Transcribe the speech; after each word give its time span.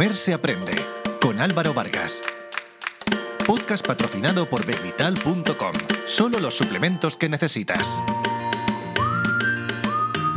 Comer 0.00 0.16
se 0.16 0.32
aprende 0.32 0.72
con 1.20 1.40
Álvaro 1.40 1.74
Vargas. 1.74 2.22
Podcast 3.46 3.86
patrocinado 3.86 4.48
por 4.48 4.64
bevital.com. 4.64 5.72
Solo 6.06 6.38
los 6.38 6.54
suplementos 6.54 7.18
que 7.18 7.28
necesitas. 7.28 8.00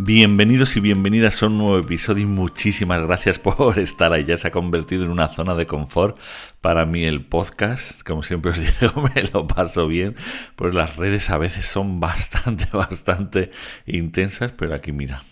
Bienvenidos 0.01 0.75
y 0.75 0.81
bienvenidas 0.81 1.41
a 1.41 1.45
un 1.45 1.59
nuevo 1.59 1.79
episodio 1.79 2.23
y 2.23 2.25
muchísimas 2.25 3.03
gracias 3.03 3.39
por 3.39 3.79
estar 3.79 4.11
ahí. 4.11 4.25
Ya 4.25 4.35
se 4.35 4.49
ha 4.49 4.51
convertido 4.51 5.05
en 5.05 5.11
una 5.11 5.29
zona 5.29 5.55
de 5.55 5.65
confort 5.65 6.19
para 6.59 6.85
mí 6.85 7.05
el 7.05 7.23
podcast. 7.23 8.03
Como 8.03 8.21
siempre 8.21 8.51
os 8.51 8.59
digo, 8.59 9.01
me 9.15 9.23
lo 9.23 9.47
paso 9.47 9.87
bien. 9.87 10.17
Pues 10.57 10.75
las 10.75 10.97
redes 10.97 11.29
a 11.29 11.37
veces 11.37 11.63
son 11.63 12.01
bastante, 12.01 12.67
bastante 12.73 13.49
intensas, 13.85 14.51
pero 14.51 14.75
aquí 14.75 14.91
mira, 14.91 15.23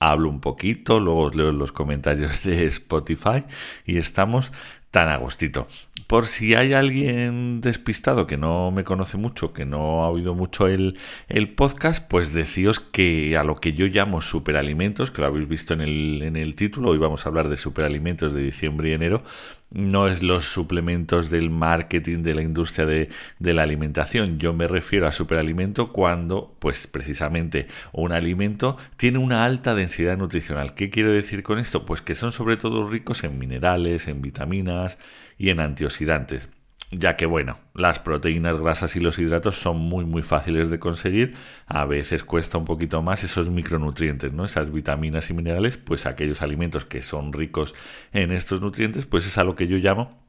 hablo 0.00 0.30
un 0.30 0.40
poquito, 0.40 0.98
luego 0.98 1.20
os 1.20 1.34
leo 1.36 1.52
los 1.52 1.72
comentarios 1.72 2.42
de 2.42 2.66
Spotify 2.66 3.44
y 3.84 3.98
estamos 3.98 4.50
tan 4.90 5.08
agostito. 5.08 5.68
Por 6.08 6.26
si 6.26 6.54
hay 6.54 6.72
alguien 6.72 7.60
despistado 7.60 8.26
que 8.26 8.36
no 8.36 8.72
me 8.72 8.82
conoce 8.82 9.16
mucho, 9.16 9.52
que 9.52 9.64
no 9.64 10.02
ha 10.02 10.08
oído 10.08 10.34
mucho 10.34 10.66
el, 10.66 10.98
el 11.28 11.50
podcast, 11.50 12.04
pues 12.08 12.32
decíos 12.32 12.80
que 12.80 13.36
a 13.36 13.44
lo 13.44 13.56
que 13.56 13.74
yo 13.74 13.86
llamo 13.86 14.20
superalimentos, 14.20 15.12
que 15.12 15.20
lo 15.20 15.28
habéis 15.28 15.48
visto 15.48 15.74
en 15.74 15.82
el, 15.82 16.22
en 16.22 16.34
el 16.34 16.56
título, 16.56 16.90
hoy 16.90 16.98
vamos 16.98 17.24
a 17.24 17.28
hablar 17.28 17.48
de 17.48 17.56
superalimentos 17.56 18.34
de 18.34 18.42
diciembre 18.42 18.90
y 18.90 18.94
enero, 18.94 19.22
no 19.70 20.08
es 20.08 20.22
los 20.22 20.46
suplementos 20.46 21.30
del 21.30 21.50
marketing 21.50 22.22
de 22.22 22.34
la 22.34 22.42
industria 22.42 22.86
de, 22.86 23.08
la 23.38 23.62
alimentación. 23.62 24.38
Yo 24.38 24.52
me 24.52 24.68
refiero 24.68 25.06
a 25.06 25.12
superalimento 25.12 25.92
cuando, 25.92 26.56
pues 26.58 26.86
precisamente, 26.86 27.66
un 27.92 28.12
alimento 28.12 28.76
tiene 28.96 29.18
una 29.18 29.44
alta 29.44 29.74
densidad 29.74 30.16
nutricional. 30.16 30.74
¿Qué 30.74 30.90
quiero 30.90 31.12
decir 31.12 31.42
con 31.42 31.58
esto? 31.58 31.86
Pues 31.86 32.02
que 32.02 32.14
son 32.14 32.32
sobre 32.32 32.56
todo 32.56 32.88
ricos 32.88 33.24
en 33.24 33.38
minerales, 33.38 34.08
en 34.08 34.22
vitaminas 34.22 34.98
y 35.38 35.50
en 35.50 35.60
antioxidantes 35.60 36.48
ya 36.90 37.16
que 37.16 37.26
bueno, 37.26 37.58
las 37.74 37.98
proteínas, 37.98 38.56
grasas 38.56 38.96
y 38.96 39.00
los 39.00 39.18
hidratos 39.18 39.56
son 39.56 39.78
muy 39.78 40.04
muy 40.04 40.22
fáciles 40.22 40.70
de 40.70 40.78
conseguir, 40.78 41.34
a 41.66 41.84
veces 41.84 42.24
cuesta 42.24 42.58
un 42.58 42.64
poquito 42.64 43.02
más 43.02 43.24
esos 43.24 43.48
micronutrientes, 43.50 44.32
¿no? 44.32 44.44
Esas 44.44 44.72
vitaminas 44.72 45.30
y 45.30 45.34
minerales, 45.34 45.76
pues 45.76 46.06
aquellos 46.06 46.42
alimentos 46.42 46.84
que 46.84 47.02
son 47.02 47.32
ricos 47.32 47.74
en 48.12 48.32
estos 48.32 48.60
nutrientes, 48.60 49.06
pues 49.06 49.26
es 49.26 49.38
a 49.38 49.44
lo 49.44 49.54
que 49.54 49.68
yo 49.68 49.76
llamo 49.78 50.19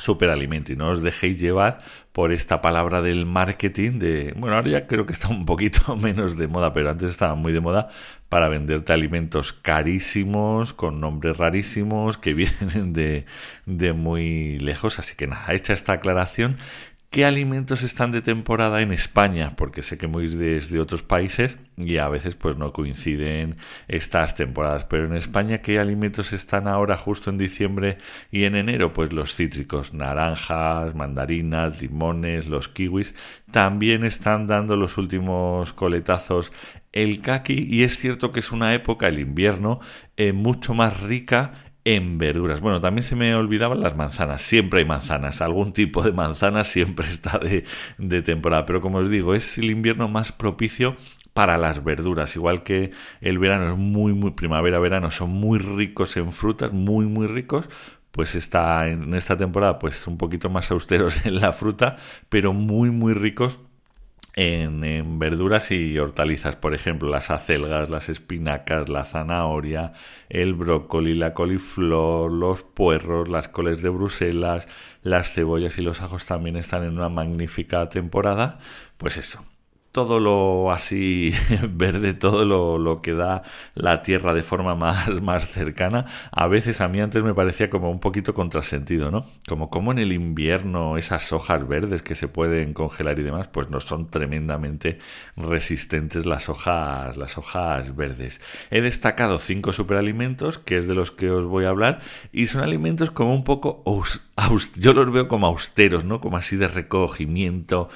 superalimento 0.00 0.72
y 0.72 0.76
no 0.76 0.88
os 0.88 1.02
dejéis 1.02 1.40
llevar 1.40 1.78
por 2.12 2.32
esta 2.32 2.60
palabra 2.60 3.02
del 3.02 3.26
marketing 3.26 3.98
de 3.98 4.34
bueno 4.36 4.56
ahora 4.56 4.70
ya 4.70 4.86
creo 4.86 5.06
que 5.06 5.12
está 5.12 5.28
un 5.28 5.44
poquito 5.44 5.96
menos 5.96 6.36
de 6.36 6.48
moda 6.48 6.72
pero 6.72 6.90
antes 6.90 7.10
estaba 7.10 7.34
muy 7.34 7.52
de 7.52 7.60
moda 7.60 7.88
para 8.30 8.48
venderte 8.48 8.92
alimentos 8.92 9.52
carísimos 9.52 10.72
con 10.72 11.00
nombres 11.00 11.36
rarísimos 11.36 12.16
que 12.16 12.32
vienen 12.40 12.92
de, 12.94 13.26
de 13.66 13.92
muy 13.92 14.58
lejos. 14.60 14.98
Así 14.98 15.16
que 15.16 15.26
nada 15.26 15.52
hecha 15.52 15.74
esta 15.74 15.94
aclaración 15.94 16.56
qué 17.10 17.24
alimentos 17.24 17.82
están 17.82 18.12
de 18.12 18.22
temporada 18.22 18.80
en 18.82 18.92
España, 18.92 19.54
porque 19.56 19.82
sé 19.82 19.98
que 19.98 20.06
muy 20.06 20.28
desde 20.28 20.78
otros 20.78 21.02
países 21.02 21.58
y 21.76 21.96
a 21.96 22.08
veces 22.08 22.36
pues 22.36 22.56
no 22.56 22.72
coinciden 22.72 23.56
estas 23.88 24.36
temporadas, 24.36 24.84
pero 24.84 25.06
en 25.06 25.16
España 25.16 25.58
qué 25.58 25.80
alimentos 25.80 26.32
están 26.32 26.68
ahora 26.68 26.96
justo 26.96 27.30
en 27.30 27.38
diciembre 27.38 27.98
y 28.30 28.44
en 28.44 28.54
enero, 28.54 28.92
pues 28.92 29.12
los 29.12 29.34
cítricos, 29.34 29.92
naranjas, 29.92 30.94
mandarinas, 30.94 31.82
limones, 31.82 32.46
los 32.46 32.68
kiwis, 32.68 33.16
también 33.50 34.04
están 34.04 34.46
dando 34.46 34.76
los 34.76 34.96
últimos 34.96 35.72
coletazos 35.72 36.52
el 36.92 37.20
kaki. 37.20 37.66
Y 37.68 37.82
es 37.82 37.98
cierto 37.98 38.30
que 38.30 38.40
es 38.40 38.52
una 38.52 38.74
época, 38.74 39.08
el 39.08 39.18
invierno, 39.18 39.80
eh, 40.16 40.32
mucho 40.32 40.74
más 40.74 41.00
rica 41.00 41.52
en 41.96 42.18
verduras. 42.18 42.60
Bueno, 42.60 42.80
también 42.80 43.02
se 43.02 43.16
me 43.16 43.34
olvidaban 43.34 43.80
las 43.80 43.96
manzanas. 43.96 44.42
Siempre 44.42 44.80
hay 44.80 44.86
manzanas. 44.86 45.40
Algún 45.40 45.72
tipo 45.72 46.02
de 46.02 46.12
manzana 46.12 46.64
siempre 46.64 47.06
está 47.10 47.38
de, 47.38 47.64
de 47.98 48.22
temporada. 48.22 48.66
Pero 48.66 48.80
como 48.80 48.98
os 48.98 49.10
digo, 49.10 49.34
es 49.34 49.58
el 49.58 49.70
invierno 49.70 50.08
más 50.08 50.32
propicio 50.32 50.96
para 51.34 51.58
las 51.58 51.84
verduras. 51.84 52.34
Igual 52.36 52.62
que 52.62 52.90
el 53.20 53.38
verano 53.38 53.68
es 53.68 53.76
muy, 53.76 54.12
muy 54.12 54.32
primavera-verano, 54.32 55.10
son 55.10 55.30
muy 55.30 55.58
ricos 55.58 56.16
en 56.16 56.32
frutas, 56.32 56.72
muy, 56.72 57.06
muy 57.06 57.26
ricos. 57.26 57.68
Pues 58.10 58.34
está 58.34 58.88
en 58.88 59.14
esta 59.14 59.36
temporada, 59.36 59.78
pues 59.78 60.06
un 60.06 60.18
poquito 60.18 60.50
más 60.50 60.70
austeros 60.70 61.24
en 61.26 61.40
la 61.40 61.52
fruta, 61.52 61.96
pero 62.28 62.52
muy, 62.52 62.90
muy 62.90 63.14
ricos 63.14 63.60
en, 64.34 65.18
verduras 65.18 65.70
y 65.70 65.98
hortalizas, 65.98 66.56
por 66.56 66.74
ejemplo, 66.74 67.08
las 67.08 67.30
acelgas, 67.30 67.90
las 67.90 68.08
espinacas, 68.08 68.88
la 68.88 69.04
zanahoria, 69.04 69.92
el 70.28 70.54
brócoli, 70.54 71.14
la 71.14 71.34
coliflor, 71.34 72.30
los 72.30 72.62
puerros, 72.62 73.28
las 73.28 73.48
coles 73.48 73.82
de 73.82 73.90
Bruselas, 73.90 74.68
las 75.02 75.32
cebollas 75.32 75.78
y 75.78 75.82
los 75.82 76.00
ajos 76.00 76.26
también 76.26 76.56
están 76.56 76.84
en 76.84 76.96
una 76.96 77.08
magnífica 77.08 77.88
temporada. 77.88 78.58
Pues 78.96 79.16
eso, 79.16 79.44
todo 79.92 80.20
lo 80.20 80.70
así 80.70 81.32
verde, 81.70 82.14
todo 82.14 82.44
lo, 82.44 83.00
que 83.02 83.14
da 83.14 83.42
la 83.74 84.02
tierra 84.02 84.32
de 84.34 84.42
forma 84.42 84.74
más, 84.74 85.08
más 85.22 85.48
cercana, 85.48 86.06
a 86.30 86.46
veces 86.46 86.80
a 86.80 86.88
mí 86.88 87.00
antes 87.00 87.22
me 87.22 87.34
parecía 87.34 87.70
como 87.70 87.90
un 87.90 88.00
poquito 88.00 88.34
contrasentido, 88.34 89.10
¿no? 89.10 89.26
Como 89.48 89.70
como 89.70 89.92
en 89.92 89.98
el 89.98 90.12
invierno 90.12 90.96
esas 90.96 91.32
hojas 91.32 91.66
verdes 91.66 92.02
que 92.02 92.14
se 92.14 92.28
pueden 92.28 92.72
congelar 92.74 93.18
y 93.18 93.22
demás, 93.22 93.48
pues 93.48 93.70
no 93.70 93.80
son 93.80 94.10
tremendamente 94.10 94.98
resistentes 95.36 96.26
las 96.26 96.48
hojas, 96.48 97.16
las 97.16 97.38
hojas 97.38 97.96
verdes. 97.96 98.40
He 98.70 98.80
destacado 98.80 99.38
cinco 99.38 99.72
superalimentos, 99.72 100.58
que 100.58 100.78
es 100.78 100.86
de 100.86 100.94
los 100.94 101.10
que 101.10 101.30
os 101.30 101.46
voy 101.46 101.64
a 101.64 101.70
hablar, 101.70 102.00
y 102.32 102.46
son 102.46 102.62
alimentos 102.62 103.10
como 103.10 103.34
un 103.34 103.44
poco, 103.44 103.82
yo 104.76 104.92
los 104.92 105.10
veo 105.12 105.28
como 105.28 105.46
austeros, 105.46 106.04
¿no? 106.04 106.20
Como 106.20 106.36
así 106.36 106.56
de 106.56 106.68
recogimiento, 106.68 107.88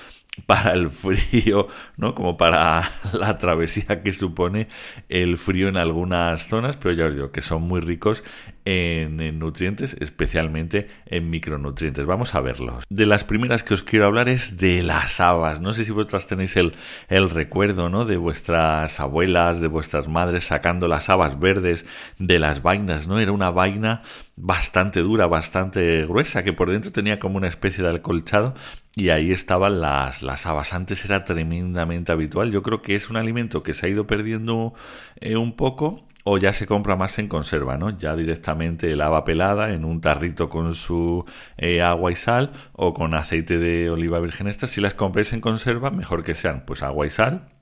para 0.46 0.72
el 0.72 0.90
frío, 0.90 1.68
¿no? 1.96 2.14
Como 2.14 2.36
para 2.36 2.90
la 3.12 3.38
travesía 3.38 4.02
que 4.02 4.12
supone 4.12 4.68
el 5.08 5.38
frío 5.38 5.68
en 5.68 5.76
algunas 5.76 6.46
zonas, 6.48 6.76
pero 6.76 6.94
ya 6.94 7.06
os 7.06 7.14
digo 7.14 7.30
que 7.30 7.40
son 7.40 7.62
muy 7.62 7.80
ricos 7.80 8.24
en, 8.64 9.38
nutrientes, 9.38 9.96
especialmente 10.00 10.88
en 11.06 11.30
micronutrientes. 11.30 12.06
Vamos 12.06 12.34
a 12.34 12.40
verlos. 12.40 12.84
De 12.88 13.06
las 13.06 13.24
primeras 13.24 13.62
que 13.62 13.74
os 13.74 13.82
quiero 13.82 14.06
hablar 14.06 14.28
es 14.28 14.56
de 14.56 14.82
las 14.82 15.20
habas. 15.20 15.60
No 15.60 15.72
sé 15.72 15.84
si 15.84 15.92
vosotras 15.92 16.26
tenéis 16.26 16.56
el, 16.56 16.74
el 17.08 17.30
recuerdo, 17.30 17.88
¿no? 17.88 18.04
De 18.04 18.16
vuestras 18.16 19.00
abuelas, 19.00 19.60
de 19.60 19.68
vuestras 19.68 20.08
madres 20.08 20.44
sacando 20.44 20.88
las 20.88 21.08
habas 21.10 21.38
verdes 21.38 21.84
de 22.18 22.38
las 22.38 22.62
vainas, 22.62 23.06
¿no? 23.06 23.18
Era 23.18 23.32
una 23.32 23.50
vaina 23.50 24.02
bastante 24.36 25.00
dura, 25.00 25.26
bastante 25.26 26.06
gruesa, 26.06 26.42
que 26.42 26.52
por 26.52 26.70
dentro 26.70 26.90
tenía 26.92 27.18
como 27.18 27.36
una 27.36 27.48
especie 27.48 27.84
de 27.84 27.96
acolchado 27.96 28.54
y 28.96 29.10
ahí 29.10 29.32
estaban 29.32 29.80
las, 29.80 30.22
las 30.22 30.46
habas. 30.46 30.72
Antes 30.72 31.04
era 31.04 31.24
tremendamente 31.24 32.12
habitual. 32.12 32.50
Yo 32.50 32.62
creo 32.62 32.82
que 32.82 32.94
es 32.94 33.10
un 33.10 33.16
alimento 33.16 33.62
que 33.62 33.74
se 33.74 33.86
ha 33.86 33.88
ido 33.88 34.06
perdiendo 34.06 34.74
eh, 35.20 35.36
un 35.36 35.56
poco 35.56 36.06
o 36.24 36.38
ya 36.38 36.52
se 36.52 36.66
compra 36.66 36.96
más 36.96 37.18
en 37.18 37.28
conserva, 37.28 37.76
¿no? 37.76 37.90
Ya 37.90 38.16
directamente 38.16 38.90
el 38.90 39.00
haba 39.02 39.24
pelada 39.24 39.72
en 39.72 39.84
un 39.84 40.00
tarrito 40.00 40.48
con 40.48 40.74
su 40.74 41.24
eh, 41.56 41.82
agua 41.82 42.12
y 42.12 42.16
sal 42.16 42.52
o 42.72 42.94
con 42.94 43.14
aceite 43.14 43.58
de 43.58 43.90
oliva 43.90 44.18
virgen 44.20 44.48
extra. 44.48 44.68
Si 44.68 44.80
las 44.80 44.94
compráis 44.94 45.32
en 45.32 45.40
conserva, 45.40 45.90
mejor 45.90 46.24
que 46.24 46.34
sean 46.34 46.64
pues 46.66 46.82
agua 46.82 47.06
y 47.06 47.10
sal 47.10 47.53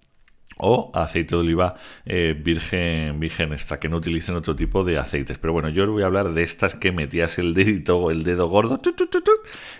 o 0.58 0.90
aceite 0.94 1.34
de 1.34 1.40
oliva 1.40 1.74
eh, 2.04 2.38
virgen, 2.38 3.18
virgen 3.20 3.52
extra, 3.52 3.80
que 3.80 3.88
no 3.88 3.96
utilicen 3.96 4.34
otro 4.36 4.54
tipo 4.54 4.84
de 4.84 4.98
aceites. 4.98 5.38
Pero 5.38 5.52
bueno, 5.52 5.68
yo 5.68 5.84
os 5.84 5.90
voy 5.90 6.02
a 6.02 6.06
hablar 6.06 6.32
de 6.32 6.42
estas 6.42 6.74
que 6.74 6.92
metías 6.92 7.38
el 7.38 7.54
dedito 7.54 8.10
el 8.10 8.24
dedo 8.24 8.48
gordo 8.48 8.80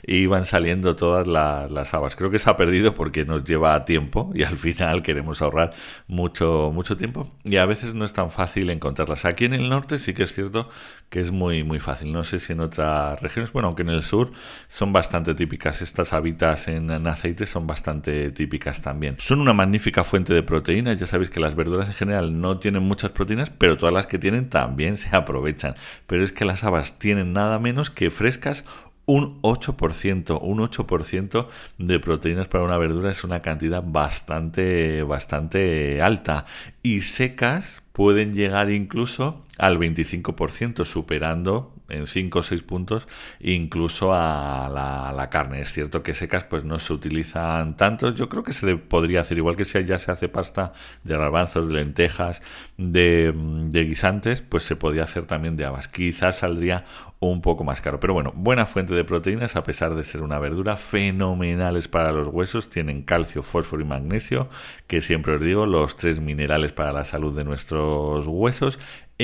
y 0.04 0.16
iban 0.16 0.44
saliendo 0.44 0.96
todas 0.96 1.26
las 1.26 1.94
habas. 1.94 2.16
Creo 2.16 2.30
que 2.30 2.38
se 2.38 2.50
ha 2.50 2.56
perdido 2.56 2.94
porque 2.94 3.24
nos 3.24 3.44
lleva 3.44 3.84
tiempo 3.84 4.30
y 4.34 4.42
al 4.42 4.56
final 4.56 5.02
queremos 5.02 5.42
ahorrar 5.42 5.72
mucho, 6.06 6.70
mucho 6.72 6.96
tiempo 6.96 7.30
y 7.44 7.56
a 7.56 7.66
veces 7.66 7.94
no 7.94 8.04
es 8.04 8.12
tan 8.12 8.30
fácil 8.30 8.70
encontrarlas. 8.70 9.24
Aquí 9.24 9.44
en 9.44 9.54
el 9.54 9.68
norte 9.68 9.98
sí 9.98 10.14
que 10.14 10.24
es 10.24 10.32
cierto 10.32 10.68
que 11.08 11.20
es 11.20 11.30
muy, 11.30 11.62
muy 11.62 11.78
fácil. 11.78 12.12
No 12.12 12.24
sé 12.24 12.38
si 12.38 12.54
en 12.54 12.60
otras 12.60 13.20
regiones, 13.20 13.52
bueno, 13.52 13.68
aunque 13.68 13.82
en 13.82 13.90
el 13.90 14.02
sur 14.02 14.32
son 14.68 14.92
bastante 14.92 15.34
típicas. 15.34 15.82
Estas 15.82 16.12
habitas 16.12 16.68
en, 16.68 16.90
en 16.90 17.06
aceite 17.06 17.44
son 17.44 17.66
bastante 17.66 18.30
típicas 18.30 18.80
también. 18.80 19.16
Son 19.18 19.40
una 19.40 19.52
magnífica 19.52 20.04
fuente 20.04 20.32
de 20.32 20.42
proteína 20.42 20.61
Ya 20.64 21.06
sabéis 21.06 21.30
que 21.30 21.40
las 21.40 21.54
verduras 21.54 21.88
en 21.88 21.94
general 21.94 22.40
no 22.40 22.58
tienen 22.58 22.82
muchas 22.82 23.10
proteínas, 23.10 23.50
pero 23.50 23.76
todas 23.76 23.94
las 23.94 24.06
que 24.06 24.18
tienen 24.18 24.48
también 24.48 24.96
se 24.98 25.14
aprovechan. 25.14 25.74
Pero 26.06 26.24
es 26.24 26.32
que 26.32 26.44
las 26.44 26.64
habas 26.64 26.98
tienen 26.98 27.32
nada 27.32 27.58
menos 27.58 27.90
que 27.90 28.10
frescas 28.10 28.64
un 29.04 29.42
8%, 29.42 30.38
un 30.40 30.58
8% 30.58 31.46
de 31.78 31.98
proteínas 31.98 32.46
para 32.46 32.64
una 32.64 32.78
verdura 32.78 33.10
es 33.10 33.24
una 33.24 33.40
cantidad 33.40 33.82
bastante, 33.84 35.02
bastante 35.02 36.00
alta. 36.00 36.46
Y 36.82 37.00
secas 37.00 37.82
pueden 37.92 38.34
llegar 38.34 38.70
incluso 38.70 39.44
al 39.58 39.78
25%, 39.78 40.84
superando 40.84 41.74
en 41.92 42.06
5 42.06 42.38
o 42.38 42.42
6 42.42 42.62
puntos 42.62 43.08
incluso 43.40 44.12
a 44.12 44.68
la, 44.68 45.28
carne. 45.30 45.60
Es 45.60 45.72
cierto 45.72 46.02
que 46.02 46.14
secas 46.14 46.44
pues 46.44 46.64
no 46.64 46.78
se 46.78 46.92
utilizan 46.92 47.76
tantos. 47.76 48.14
Yo 48.14 48.28
creo 48.28 48.42
que 48.42 48.52
se 48.52 48.76
podría 48.76 49.20
hacer 49.20 49.38
igual 49.38 49.56
que 49.56 49.64
si 49.64 49.82
ya 49.84 49.98
se 49.98 50.10
hace 50.10 50.28
pasta 50.28 50.72
de 51.04 51.16
garbanzos, 51.16 51.68
de 51.68 51.74
lentejas, 51.74 52.42
de, 52.76 53.32
de 53.34 53.84
guisantes, 53.84 54.42
pues 54.42 54.64
se 54.64 54.76
podría 54.76 55.04
hacer 55.04 55.26
también 55.26 55.56
de 55.56 55.64
habas. 55.64 55.88
Quizás 55.88 56.38
saldría 56.38 56.84
un 57.30 57.40
poco 57.40 57.64
más 57.64 57.80
caro. 57.80 58.00
Pero 58.00 58.14
bueno, 58.14 58.32
buena 58.34 58.66
fuente 58.66 58.94
de 58.94 59.04
proteínas 59.04 59.56
a 59.56 59.62
pesar 59.62 59.94
de 59.94 60.02
ser 60.02 60.22
una 60.22 60.38
verdura, 60.38 60.76
fenomenales 60.76 61.88
para 61.88 62.12
los 62.12 62.26
huesos, 62.28 62.68
tienen 62.68 63.02
calcio, 63.02 63.42
fósforo 63.42 63.82
y 63.82 63.86
magnesio, 63.86 64.48
que 64.86 65.00
siempre 65.00 65.34
os 65.34 65.40
digo, 65.40 65.66
los 65.66 65.96
tres 65.96 66.20
minerales 66.20 66.72
para 66.72 66.92
la 66.92 67.04
salud 67.04 67.34
de 67.36 67.44
nuestros 67.44 68.26
huesos 68.26 68.78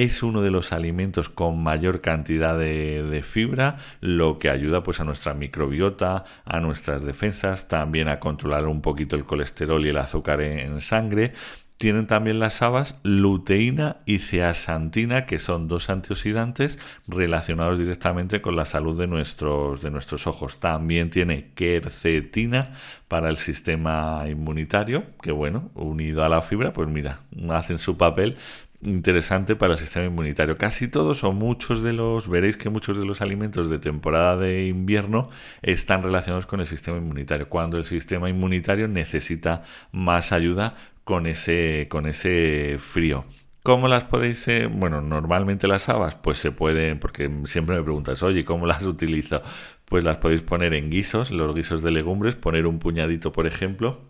es 0.05 0.23
uno 0.23 0.43
de 0.43 0.53
los 0.53 0.73
alimentos 0.73 1.29
con 1.29 1.61
mayor 1.61 2.01
cantidad 2.01 2.57
de, 2.57 3.21
fibra, 3.25 3.79
lo 4.01 4.39
que 4.39 4.49
ayuda 4.49 4.85
pues 4.85 5.01
a 5.01 5.05
nuestra 5.05 5.35
microbiota, 5.35 6.25
a 6.45 6.61
nuestras 6.61 7.03
defensas, 7.03 7.67
también 7.67 8.07
a 8.07 8.21
controlar 8.21 8.69
un 8.69 8.81
poquito 8.81 9.17
el 9.17 9.25
colesterol 9.25 9.85
y 9.85 9.89
el 9.89 9.99
azúcar 9.99 10.41
en, 10.41 10.79
sangre. 10.79 11.33
Tienen 11.79 12.07
también 12.07 12.39
las 12.39 12.63
habas 12.63 12.97
luteína 13.03 13.97
y 14.05 14.19
ceasantina, 14.19 15.27
que 15.27 15.41
son 15.41 15.67
dos 15.67 15.91
antioxidantes 15.91 16.79
relacionados 17.09 17.79
directamente 17.79 18.41
con 18.41 18.55
la 18.57 18.65
salud 18.65 18.99
de 18.99 19.07
nuestros, 19.09 19.83
de 19.83 19.91
nuestros 19.91 20.29
ojos. 20.29 20.59
También 20.59 21.11
tiene 21.11 21.51
quercetina 21.55 22.73
para 23.07 23.29
el 23.31 23.37
sistema 23.37 24.25
inmunitario, 24.29 25.05
que 25.23 25.33
bueno, 25.33 25.71
unido 25.75 26.25
a 26.25 26.29
la 26.29 26.43
fibra, 26.43 26.73
pues 26.73 26.89
mira, 26.89 27.21
hacen 27.51 27.79
su 27.79 27.97
papel 27.97 28.37
interesante 28.83 29.57
para 29.57 29.75
el 29.75 29.79
sistema 29.79 30.07
inmunitario. 30.07 30.57
Casi 30.57 30.89
todos 30.89 31.25
o 31.25 31.33
muchos 31.33 31.83
de 31.83 31.93
los, 31.93 32.29
veréis 32.29 32.57
que 32.57 32.71
muchos 32.71 32.97
de 32.97 33.05
los 33.05 33.21
alimentos 33.21 33.71
de 33.71 33.79
temporada 33.79 34.37
de 34.37 34.67
invierno 34.67 35.31
están 35.63 36.03
relacionados 36.03 36.47
con 36.47 36.61
el 36.61 36.67
sistema 36.67 36.99
inmunitario, 36.99 37.49
cuando 37.49 37.77
el 37.77 37.85
sistema 37.85 38.29
inmunitario 38.29 38.89
necesita 38.89 39.63
más 39.93 40.33
ayuda 40.33 40.77
con 41.05 41.27
ese, 41.27 41.87
con 41.91 42.07
ese 42.07 42.77
frío. 42.79 43.25
¿Cómo 43.63 43.89
las 43.89 44.05
podéis? 44.05 44.47
Eh? 44.49 44.67
bueno, 44.67 45.03
normalmente 45.03 45.67
las 45.67 45.89
habas, 45.89 46.15
pues 46.15 46.39
se 46.39 46.53
pueden, 46.53 46.99
porque 46.99 47.31
siempre 47.45 47.77
me 47.77 47.83
preguntas, 47.83 48.23
oye, 48.23 48.45
¿cómo 48.45 48.67
las 48.67 48.87
utilizo? 48.87 49.43
Pues 49.85 50.05
las 50.05 50.19
podéis 50.19 50.43
poner 50.43 50.75
en 50.75 50.91
guisos, 50.91 51.31
los 51.31 51.55
guisos 51.55 51.83
de 51.83 51.91
legumbres, 51.91 52.35
poner 52.37 52.67
un 52.67 52.79
puñadito, 52.79 53.33
por 53.33 53.47
ejemplo, 53.47 54.01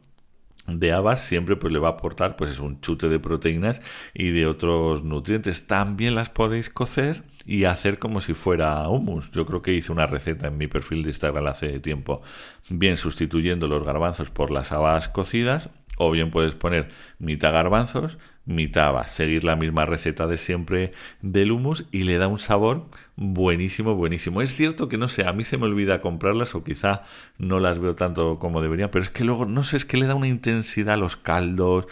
de 0.69 0.93
habas 0.93 1.23
siempre 1.23 1.57
pues 1.57 1.73
le 1.73 1.79
va 1.79 1.89
a 1.89 1.93
aportar 1.93 2.37
pues 2.37 2.51
es 2.51 2.61
un 2.61 2.81
chute 2.81 3.09
de 3.09 3.19
proteínas 3.19 3.81
y 4.15 4.31
de 4.31 4.47
otros 4.47 5.03
nutrientes. 5.03 5.67
También 5.67 6.15
las 6.15 6.29
podéis 6.29 6.71
cocer 6.71 7.23
y 7.47 7.65
hacer 7.65 7.99
como 7.99 8.21
si 8.21 8.35
fuera 8.35 8.87
hummus. 8.89 9.31
Yo 9.31 9.47
creo 9.47 9.63
que 9.63 9.73
hice 9.73 9.91
una 9.91 10.07
receta 10.07 10.49
en 10.49 10.59
mi 10.59 10.67
perfil 10.67 11.03
de 11.03 11.11
Instagram 11.11 11.47
hace 11.47 11.81
tiempo, 11.81 12.23
bien 12.69 12.97
sustituyendo 12.97 13.67
los 13.69 13.83
garbanzos 13.83 14.31
por 14.31 14.51
las 14.51 14.71
habas 14.73 15.09
cocidas 15.09 15.71
o 15.97 16.11
bien 16.11 16.31
puedes 16.31 16.55
poner 16.55 16.89
mitad 17.19 17.53
garbanzos, 17.53 18.19
mitad 18.49 18.89
habas, 18.89 19.13
seguir 19.13 19.45
la 19.45 19.57
misma 19.57 19.85
receta 19.85 20.27
de 20.27 20.39
siempre 20.39 20.93
del 21.21 21.53
hummus 21.53 21.85
y 21.93 22.05
le 22.05 22.17
da 22.17 22.29
un 22.29 22.39
sabor 22.39 22.87
buenísimo, 23.15 23.95
buenísimo. 23.95 24.41
Es 24.41 24.55
cierto 24.55 24.89
que 24.89 24.97
no 24.97 25.07
sé, 25.07 25.27
a 25.27 25.33
mí 25.35 25.45
se 25.45 25.59
me 25.59 25.67
olvida 25.67 26.01
comprarlas 26.01 26.55
o 26.55 26.65
quizá 26.65 27.03
no 27.37 27.61
las 27.61 27.79
veo 27.79 27.95
tanto 27.95 28.39
como 28.39 28.63
debería, 28.63 28.91
pero 28.91 29.05
es 29.05 29.11
que 29.11 29.25
luego, 29.25 29.45
no 29.45 29.65
sé, 29.65 29.77
es 29.77 29.85
que 29.85 29.99
le 29.99 30.07
da 30.07 30.15
una 30.15 30.29
intensidad 30.29 30.95
a 30.95 30.97
los 30.97 31.17
caldos, 31.17 31.87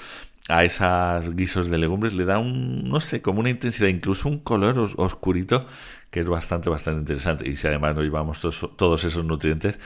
a 0.48 0.64
esas 0.64 1.36
guisos 1.36 1.68
de 1.68 1.76
legumbres, 1.76 2.14
le 2.14 2.24
da 2.24 2.38
un, 2.38 2.88
no 2.88 3.00
sé, 3.00 3.20
como 3.20 3.40
una 3.40 3.50
intensidad, 3.50 3.88
incluso 3.88 4.28
un 4.28 4.38
color 4.38 4.78
oscurito 4.96 5.66
que 6.10 6.20
es 6.20 6.26
bastante, 6.26 6.70
bastante 6.70 7.00
interesante. 7.00 7.48
Y 7.48 7.56
si 7.56 7.66
además 7.66 7.96
nos 7.96 8.04
llevamos 8.04 8.40
todos 8.76 9.04
esos 9.04 9.24
nutrientes, 9.24 9.78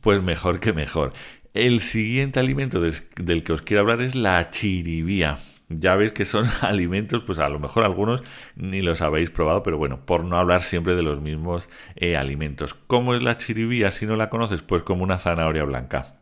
pues 0.00 0.22
mejor 0.22 0.60
que 0.60 0.72
mejor. 0.72 1.12
El 1.52 1.80
siguiente 1.80 2.40
alimento 2.40 2.80
del 2.80 3.42
que 3.42 3.52
os 3.52 3.62
quiero 3.62 3.82
hablar 3.82 4.00
es 4.00 4.14
la 4.14 4.48
chiribía. 4.50 5.38
Ya 5.68 5.96
veis 5.96 6.12
que 6.12 6.24
son 6.24 6.46
alimentos, 6.62 7.22
pues 7.26 7.38
a 7.38 7.48
lo 7.48 7.58
mejor 7.58 7.84
algunos 7.84 8.22
ni 8.54 8.82
los 8.82 9.02
habéis 9.02 9.30
probado, 9.30 9.62
pero 9.62 9.78
bueno, 9.78 10.06
por 10.06 10.24
no 10.24 10.36
hablar 10.36 10.62
siempre 10.62 10.94
de 10.94 11.02
los 11.02 11.20
mismos 11.20 11.68
eh, 11.96 12.16
alimentos. 12.16 12.74
¿Cómo 12.74 13.14
es 13.14 13.22
la 13.22 13.36
chiribía 13.36 13.90
si 13.90 14.06
no 14.06 14.16
la 14.16 14.30
conoces? 14.30 14.62
Pues 14.62 14.82
como 14.82 15.02
una 15.02 15.18
zanahoria 15.18 15.64
blanca. 15.64 16.16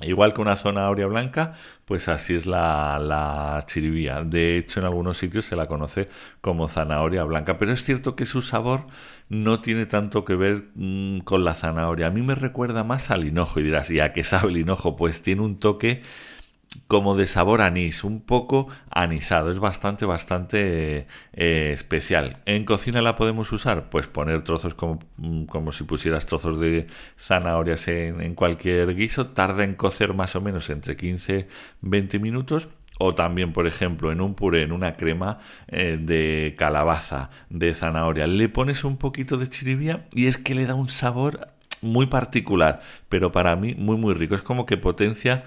Igual 0.00 0.32
que 0.32 0.40
una 0.40 0.54
zanahoria 0.54 1.08
blanca, 1.08 1.54
pues 1.84 2.08
así 2.08 2.34
es 2.36 2.46
la, 2.46 3.64
chiribía. 3.66 4.22
De 4.22 4.56
hecho, 4.56 4.78
en 4.78 4.86
algunos 4.86 5.18
sitios 5.18 5.44
se 5.44 5.56
la 5.56 5.66
conoce 5.66 6.08
como 6.40 6.68
zanahoria 6.68 7.24
blanca, 7.24 7.58
pero 7.58 7.72
es 7.72 7.82
cierto 7.82 8.14
que 8.14 8.24
su 8.24 8.40
sabor 8.40 8.86
no 9.28 9.60
tiene 9.60 9.86
tanto 9.86 10.24
que 10.24 10.36
ver 10.36 10.68
mm, 10.76 11.20
con 11.20 11.42
la 11.44 11.54
zanahoria. 11.54 12.06
A 12.06 12.10
mí 12.10 12.22
me 12.22 12.36
recuerda 12.36 12.84
más 12.84 13.10
al 13.10 13.24
hinojo 13.26 13.58
y 13.58 13.64
dirás, 13.64 13.90
¿y 13.90 13.98
a 13.98 14.12
qué 14.12 14.22
sabe 14.22 14.50
el 14.50 14.58
hinojo? 14.58 14.94
Pues 14.94 15.20
tiene 15.20 15.42
un 15.42 15.58
toque 15.58 16.02
como 16.86 17.16
de 17.16 17.26
sabor 17.26 17.60
anís, 17.60 18.04
un 18.04 18.20
poco 18.20 18.68
anisado. 18.90 19.50
Es 19.50 19.58
bastante, 19.58 20.04
bastante 20.06 21.06
eh, 21.32 21.70
especial. 21.72 22.38
¿En 22.46 22.64
cocina 22.64 23.02
la 23.02 23.16
podemos 23.16 23.50
usar? 23.52 23.90
Pues 23.90 24.06
poner 24.06 24.42
trozos 24.42 24.74
como, 24.74 24.98
mm, 25.16 25.44
como 25.44 25.72
si 25.72 25.84
pusieras 25.84 26.26
trozos 26.26 26.60
de 26.60 26.86
zanahorias 27.18 27.88
en, 27.88 28.34
cualquier 28.34 28.94
guiso. 28.94 29.28
Tarda 29.28 29.64
en 29.64 29.74
cocer 29.74 30.14
más 30.14 30.36
o 30.36 30.40
menos 30.40 30.68
entre 30.70 30.96
15-20 30.96 32.20
minutos. 32.20 32.68
O 33.00 33.14
también, 33.14 33.52
por 33.52 33.66
ejemplo, 33.66 34.10
en 34.10 34.20
un 34.20 34.34
puré, 34.34 34.62
en 34.62 34.72
una 34.72 34.96
crema 34.96 35.38
eh, 35.68 35.98
de 36.00 36.56
calabaza, 36.58 37.30
de 37.48 37.72
zanahoria, 37.72 38.26
le 38.26 38.48
pones 38.48 38.82
un 38.82 38.96
poquito 38.96 39.36
de 39.36 39.46
chiribía 39.46 40.06
y 40.12 40.26
es 40.26 40.36
que 40.36 40.56
le 40.56 40.66
da 40.66 40.74
un 40.74 40.88
sabor 40.88 41.48
muy 41.82 42.06
particular, 42.06 42.80
pero 43.08 43.32
para 43.32 43.56
mí 43.56 43.74
muy 43.76 43.96
muy 43.96 44.14
rico. 44.14 44.34
Es 44.34 44.42
como 44.42 44.66
que 44.66 44.76
potencia 44.76 45.44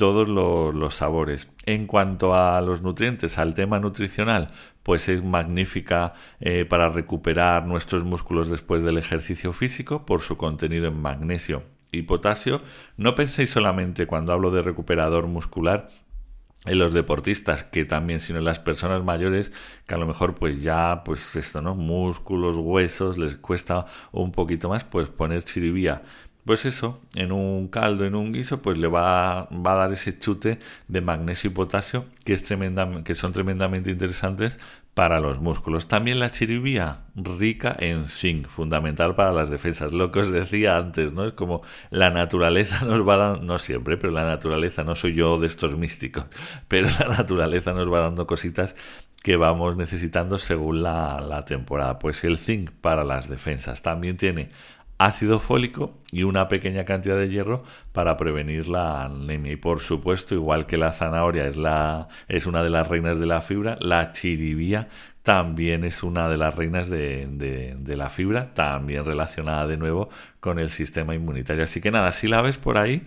todos 0.00 0.26
los, 0.26 0.94
sabores. 0.94 1.50
En 1.66 1.86
cuanto 1.86 2.34
a 2.34 2.58
los 2.62 2.80
nutrientes, 2.80 3.36
al 3.36 3.52
tema 3.52 3.78
nutricional, 3.78 4.46
pues 4.82 5.10
es 5.10 5.22
magnífica 5.22 6.14
eh, 6.40 6.64
para 6.64 6.88
recuperar 6.88 7.66
nuestros 7.66 8.02
músculos 8.02 8.48
después 8.48 8.82
del 8.82 8.96
ejercicio 8.96 9.52
físico 9.52 10.06
por 10.06 10.22
su 10.22 10.38
contenido 10.38 10.86
en 10.86 10.98
magnesio 10.98 11.64
y 11.92 12.00
potasio. 12.04 12.62
No 12.96 13.14
penséis 13.14 13.50
solamente 13.50 14.06
cuando 14.06 14.32
hablo 14.32 14.50
de 14.50 14.62
recuperador 14.62 15.26
muscular 15.26 15.90
en 16.64 16.78
los 16.78 16.94
deportistas 16.94 17.62
que 17.62 17.84
también 17.84 18.20
sino 18.20 18.38
en 18.38 18.44
las 18.46 18.58
personas 18.58 19.04
mayores 19.04 19.52
que 19.86 19.94
a 19.94 19.98
lo 19.98 20.06
mejor 20.06 20.34
pues 20.34 20.62
ya 20.62 21.02
pues 21.04 21.34
esto 21.36 21.62
no 21.62 21.74
músculos 21.74 22.56
huesos 22.56 23.16
les 23.16 23.36
cuesta 23.36 23.86
un 24.12 24.30
poquito 24.30 24.68
más 24.68 24.84
pues 24.84 25.08
poner 25.08 25.42
chiribía 25.42 26.02
pues 26.50 26.66
eso, 26.66 27.00
en 27.14 27.30
un 27.30 27.68
caldo, 27.68 28.04
en 28.04 28.16
un 28.16 28.32
guiso, 28.32 28.60
pues 28.60 28.76
le 28.76 28.88
va, 28.88 29.44
va 29.52 29.74
a 29.74 29.76
dar 29.76 29.92
ese 29.92 30.18
chute 30.18 30.58
de 30.88 31.00
magnesio 31.00 31.48
y 31.48 31.54
potasio 31.54 32.06
que, 32.24 32.32
es 32.32 32.42
tremenda, 32.42 33.04
que 33.04 33.14
son 33.14 33.30
tremendamente 33.30 33.92
interesantes 33.92 34.58
para 34.92 35.20
los 35.20 35.38
músculos. 35.38 35.86
También 35.86 36.18
la 36.18 36.30
chiribía, 36.30 37.02
rica 37.14 37.76
en 37.78 38.08
zinc, 38.08 38.48
fundamental 38.48 39.14
para 39.14 39.30
las 39.30 39.48
defensas. 39.48 39.92
Lo 39.92 40.10
que 40.10 40.18
os 40.18 40.32
decía 40.32 40.76
antes, 40.76 41.12
¿no? 41.12 41.24
Es 41.24 41.34
como 41.34 41.62
la 41.90 42.10
naturaleza 42.10 42.84
nos 42.84 43.08
va 43.08 43.16
dando, 43.16 43.42
no 43.42 43.60
siempre, 43.60 43.96
pero 43.96 44.12
la 44.12 44.24
naturaleza, 44.24 44.82
no 44.82 44.96
soy 44.96 45.14
yo 45.14 45.38
de 45.38 45.46
estos 45.46 45.76
místicos, 45.76 46.24
pero 46.66 46.88
la 46.98 47.06
naturaleza 47.16 47.74
nos 47.74 47.92
va 47.92 48.00
dando 48.00 48.26
cositas 48.26 48.74
que 49.22 49.36
vamos 49.36 49.76
necesitando 49.76 50.36
según 50.36 50.82
la, 50.82 51.20
la 51.20 51.44
temporada. 51.44 52.00
Pues 52.00 52.24
el 52.24 52.38
zinc 52.38 52.72
para 52.72 53.04
las 53.04 53.28
defensas 53.28 53.82
también 53.82 54.16
tiene 54.16 54.50
ácido 55.00 55.40
fólico 55.40 55.94
y 56.12 56.24
una 56.24 56.46
pequeña 56.46 56.84
cantidad 56.84 57.16
de 57.16 57.30
hierro 57.30 57.64
para 57.92 58.18
prevenir 58.18 58.68
la 58.68 59.04
anemia. 59.04 59.52
Y 59.52 59.56
por 59.56 59.80
supuesto, 59.80 60.34
igual 60.34 60.66
que 60.66 60.76
la 60.76 60.92
zanahoria 60.92 61.46
es, 61.46 61.56
la, 61.56 62.08
es 62.28 62.46
una 62.46 62.62
de 62.62 62.68
las 62.68 62.86
reinas 62.86 63.18
de 63.18 63.26
la 63.26 63.40
fibra, 63.40 63.78
la 63.80 64.12
chiribía 64.12 64.88
también 65.22 65.84
es 65.84 66.02
una 66.02 66.28
de 66.28 66.36
las 66.36 66.54
reinas 66.54 66.90
de, 66.90 67.26
de, 67.28 67.96
la 67.96 68.10
fibra, 68.10 68.52
también 68.52 69.04
relacionada 69.04 69.66
de 69.66 69.76
nuevo 69.76 70.10
con 70.38 70.58
el 70.58 70.70
sistema 70.70 71.14
inmunitario. 71.14 71.64
Así 71.64 71.80
que 71.80 71.90
nada, 71.90 72.10
si 72.12 72.26
la 72.26 72.42
ves 72.42 72.58
por 72.58 72.76
ahí, 72.76 73.04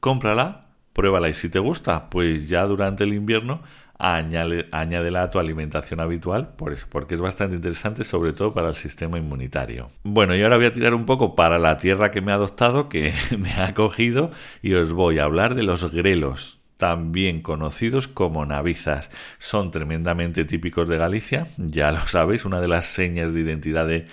cómprala, 0.00 0.66
pruébala 0.92 1.28
y 1.28 1.34
si 1.34 1.48
te 1.48 1.58
gusta, 1.58 2.10
pues 2.10 2.48
ya 2.48 2.64
durante 2.64 3.04
el 3.04 3.12
invierno 3.12 3.62
añádela 3.98 5.22
a 5.22 5.30
tu 5.30 5.38
alimentación 5.38 6.00
habitual, 6.00 6.54
por 6.56 6.72
eso, 6.72 6.86
porque 6.88 7.16
es 7.16 7.20
bastante 7.20 7.56
interesante, 7.56 8.04
sobre 8.04 8.32
todo 8.32 8.52
para 8.52 8.68
el 8.68 8.76
sistema 8.76 9.18
inmunitario. 9.18 9.90
Bueno, 10.04 10.36
y 10.36 10.42
ahora 10.42 10.56
voy 10.56 10.66
a 10.66 10.72
tirar 10.72 10.94
un 10.94 11.04
poco 11.04 11.34
para 11.34 11.58
la 11.58 11.76
tierra 11.76 12.10
que 12.10 12.20
me 12.20 12.32
ha 12.32 12.36
adoptado, 12.36 12.88
que 12.88 13.12
me 13.38 13.52
ha 13.52 13.66
acogido, 13.66 14.30
y 14.62 14.74
os 14.74 14.92
voy 14.92 15.18
a 15.18 15.24
hablar 15.24 15.54
de 15.54 15.64
los 15.64 15.92
grelos. 15.92 16.57
También 16.78 17.42
conocidos 17.42 18.08
como 18.08 18.46
navizas. 18.46 19.10
Son 19.38 19.70
tremendamente 19.70 20.44
típicos 20.44 20.88
de 20.88 20.96
Galicia, 20.96 21.48
ya 21.58 21.92
lo 21.92 22.06
sabéis, 22.06 22.44
una 22.44 22.60
de 22.60 22.68
las 22.68 22.86
señas 22.86 23.34
de 23.34 23.40
identidad 23.40 23.86
de, 23.86 24.06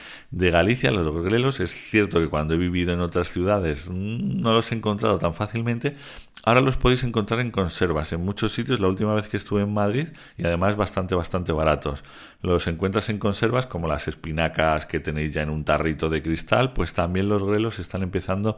Galicia, 0.51 0.91
los 0.91 1.15
grelos. 1.23 1.59
Es 1.59 1.71
cierto 1.71 2.19
que 2.19 2.27
cuando 2.27 2.55
he 2.55 2.57
vivido 2.57 2.91
en 2.91 2.99
otras 2.99 3.29
ciudades 3.29 3.89
mm, 3.89 4.41
no 4.41 4.51
los 4.51 4.71
he 4.71 4.75
encontrado 4.75 5.19
tan 5.19 5.33
fácilmente. 5.33 5.95
Ahora 6.43 6.61
los 6.61 6.75
podéis 6.75 7.03
encontrar 7.03 7.39
en 7.39 7.51
conservas 7.51 8.11
en 8.13 8.21
muchos 8.25 8.51
sitios. 8.51 8.79
La 8.79 8.87
última 8.87 9.13
vez 9.13 9.29
que 9.29 9.37
estuve 9.37 9.61
en 9.61 9.73
Madrid 9.73 10.07
y 10.37 10.45
además 10.45 10.75
bastante, 10.75 11.15
bastante 11.15 11.51
baratos. 11.51 12.03
Los 12.41 12.67
encuentras 12.67 13.09
en 13.09 13.19
conservas 13.19 13.67
como 13.67 13.87
las 13.87 14.07
espinacas 14.07 14.85
que 14.87 14.99
tenéis 14.99 15.33
ya 15.33 15.43
en 15.43 15.49
un 15.49 15.63
tarrito 15.63 16.09
de 16.09 16.21
cristal, 16.21 16.73
pues 16.73 16.93
también 16.93 17.29
los 17.29 17.43
grelos 17.43 17.79
están 17.79 18.01
empezando 18.03 18.57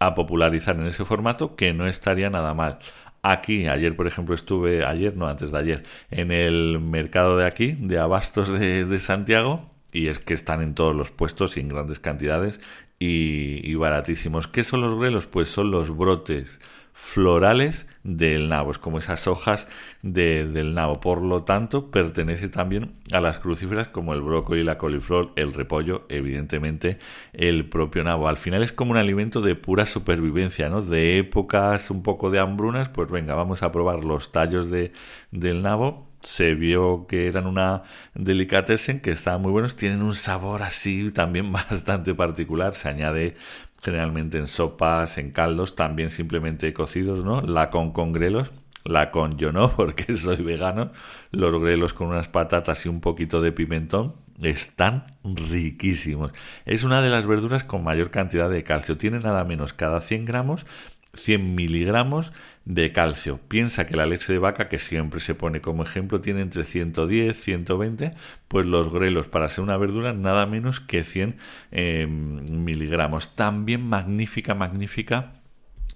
a 0.00 0.14
popularizar 0.14 0.76
en 0.76 0.86
ese 0.86 1.04
formato 1.04 1.56
que 1.56 1.72
no 1.72 1.86
estaría 1.86 2.30
nada 2.30 2.54
mal. 2.54 2.78
Aquí, 3.26 3.68
ayer 3.68 3.96
por 3.96 4.06
ejemplo 4.06 4.34
estuve, 4.34 4.84
ayer 4.84 5.16
no, 5.16 5.26
antes 5.26 5.50
de 5.50 5.58
ayer, 5.58 5.82
en 6.10 6.30
el 6.30 6.78
mercado 6.78 7.38
de 7.38 7.46
aquí, 7.46 7.72
de 7.72 7.98
abastos 7.98 8.50
de, 8.50 8.98
Santiago, 8.98 9.70
y 9.92 10.08
es 10.08 10.18
que 10.18 10.34
están 10.34 10.60
en 10.60 10.74
todos 10.74 10.94
los 10.94 11.10
puestos 11.10 11.56
y 11.56 11.60
en 11.60 11.68
grandes 11.68 12.00
cantidades 12.00 12.60
y, 12.98 13.66
y 13.66 13.74
baratísimos. 13.76 14.46
¿Qué 14.46 14.62
son 14.62 14.82
los 14.82 14.98
grelos? 14.98 15.26
Pues 15.26 15.48
son 15.48 15.70
los 15.70 15.96
brotes 15.96 16.60
florales 16.94 17.88
del 18.04 18.48
nabo, 18.48 18.70
es 18.70 18.78
como 18.78 18.98
esas 18.98 19.26
hojas 19.26 19.66
del 20.02 20.74
nabo. 20.74 21.00
Por 21.00 21.22
lo 21.22 21.42
tanto, 21.42 21.90
pertenece 21.90 22.48
también 22.48 22.94
a 23.12 23.20
las 23.20 23.38
crucíferas 23.40 23.88
como 23.88 24.14
el 24.14 24.22
brócoli, 24.22 24.62
la 24.62 24.78
coliflor, 24.78 25.32
el 25.34 25.52
repollo, 25.52 26.06
evidentemente 26.08 26.98
el 27.32 27.68
propio 27.68 28.04
nabo. 28.04 28.28
Al 28.28 28.36
final 28.36 28.62
es 28.62 28.72
como 28.72 28.92
un 28.92 28.96
alimento 28.96 29.40
de 29.40 29.56
pura 29.56 29.86
supervivencia, 29.86 30.68
¿no? 30.68 30.82
De 30.82 31.18
épocas 31.18 31.90
un 31.90 32.04
poco 32.04 32.30
de 32.30 32.38
hambrunas, 32.38 32.88
pues 32.90 33.10
venga, 33.10 33.34
vamos 33.34 33.64
a 33.64 33.72
probar 33.72 34.04
los 34.04 34.30
tallos 34.30 34.70
de, 34.70 34.92
del 35.32 35.62
nabo 35.62 36.13
se 36.24 36.54
vio 36.54 37.06
que 37.06 37.28
eran 37.28 37.46
una 37.46 37.82
delicatessen 38.14 39.00
que 39.00 39.10
estaban 39.10 39.42
muy 39.42 39.52
buenos, 39.52 39.76
tienen 39.76 40.02
un 40.02 40.14
sabor 40.14 40.62
así 40.62 41.10
también 41.12 41.52
bastante 41.52 42.14
particular, 42.14 42.74
se 42.74 42.88
añade 42.88 43.36
generalmente 43.82 44.38
en 44.38 44.46
sopas, 44.46 45.18
en 45.18 45.30
caldos, 45.30 45.76
también 45.76 46.08
simplemente 46.08 46.72
cocidos, 46.72 47.24
¿no? 47.24 47.42
La 47.42 47.70
con 47.70 47.92
con 47.92 48.12
grelos, 48.12 48.50
la 48.84 49.10
con 49.10 49.36
yo 49.36 49.52
no, 49.52 49.70
porque 49.76 50.16
soy 50.16 50.42
vegano, 50.42 50.92
los 51.30 51.60
grelos 51.60 51.92
con 51.92 52.08
unas 52.08 52.28
patatas 52.28 52.84
y 52.86 52.88
un 52.88 53.00
poquito 53.00 53.40
de 53.40 53.52
pimentón, 53.52 54.14
están 54.42 55.18
riquísimos. 55.22 56.32
Es 56.64 56.82
una 56.82 57.02
de 57.02 57.10
las 57.10 57.26
verduras 57.26 57.62
con 57.62 57.84
mayor 57.84 58.10
cantidad 58.10 58.50
de 58.50 58.64
calcio, 58.64 58.96
tiene 58.96 59.20
nada 59.20 59.44
menos 59.44 59.72
cada 59.74 60.00
100 60.00 60.24
gramos 60.24 60.66
100 61.14 61.54
miligramos 61.54 62.32
de 62.64 62.92
calcio. 62.92 63.38
Piensa 63.48 63.86
que 63.86 63.96
la 63.96 64.06
leche 64.06 64.32
de 64.32 64.38
vaca, 64.38 64.68
que 64.68 64.78
siempre 64.78 65.20
se 65.20 65.34
pone 65.34 65.60
como 65.60 65.82
ejemplo, 65.82 66.20
tiene 66.20 66.40
entre 66.40 66.64
110, 66.64 67.38
120, 67.38 68.14
pues 68.48 68.66
los 68.66 68.92
grelos 68.92 69.26
para 69.26 69.48
ser 69.48 69.64
una 69.64 69.76
verdura 69.76 70.12
nada 70.12 70.46
menos 70.46 70.80
que 70.80 71.04
100 71.04 71.36
em, 71.70 72.44
miligramos. 72.50 73.34
También 73.34 73.82
magnífica, 73.86 74.54
magnífica 74.54 75.40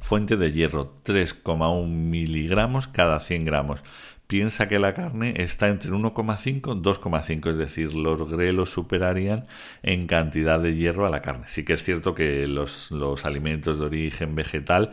fuente 0.00 0.36
de 0.36 0.52
hierro, 0.52 0.94
3,1 1.04 1.86
miligramos 1.88 2.86
cada 2.86 3.18
100 3.18 3.44
gramos 3.44 3.82
piensa 4.28 4.68
que 4.68 4.78
la 4.78 4.94
carne 4.94 5.34
está 5.38 5.68
entre 5.68 5.90
1,5 5.90 6.46
y 6.46 6.82
2,5, 6.82 7.50
es 7.50 7.56
decir, 7.56 7.94
los 7.94 8.30
grelos 8.30 8.70
superarían 8.70 9.46
en 9.82 10.06
cantidad 10.06 10.60
de 10.60 10.76
hierro 10.76 11.06
a 11.06 11.10
la 11.10 11.22
carne. 11.22 11.46
Sí 11.48 11.64
que 11.64 11.72
es 11.72 11.82
cierto 11.82 12.14
que 12.14 12.46
los, 12.46 12.92
alimentos 13.24 13.78
de 13.78 13.86
origen 13.86 14.34
vegetal 14.34 14.92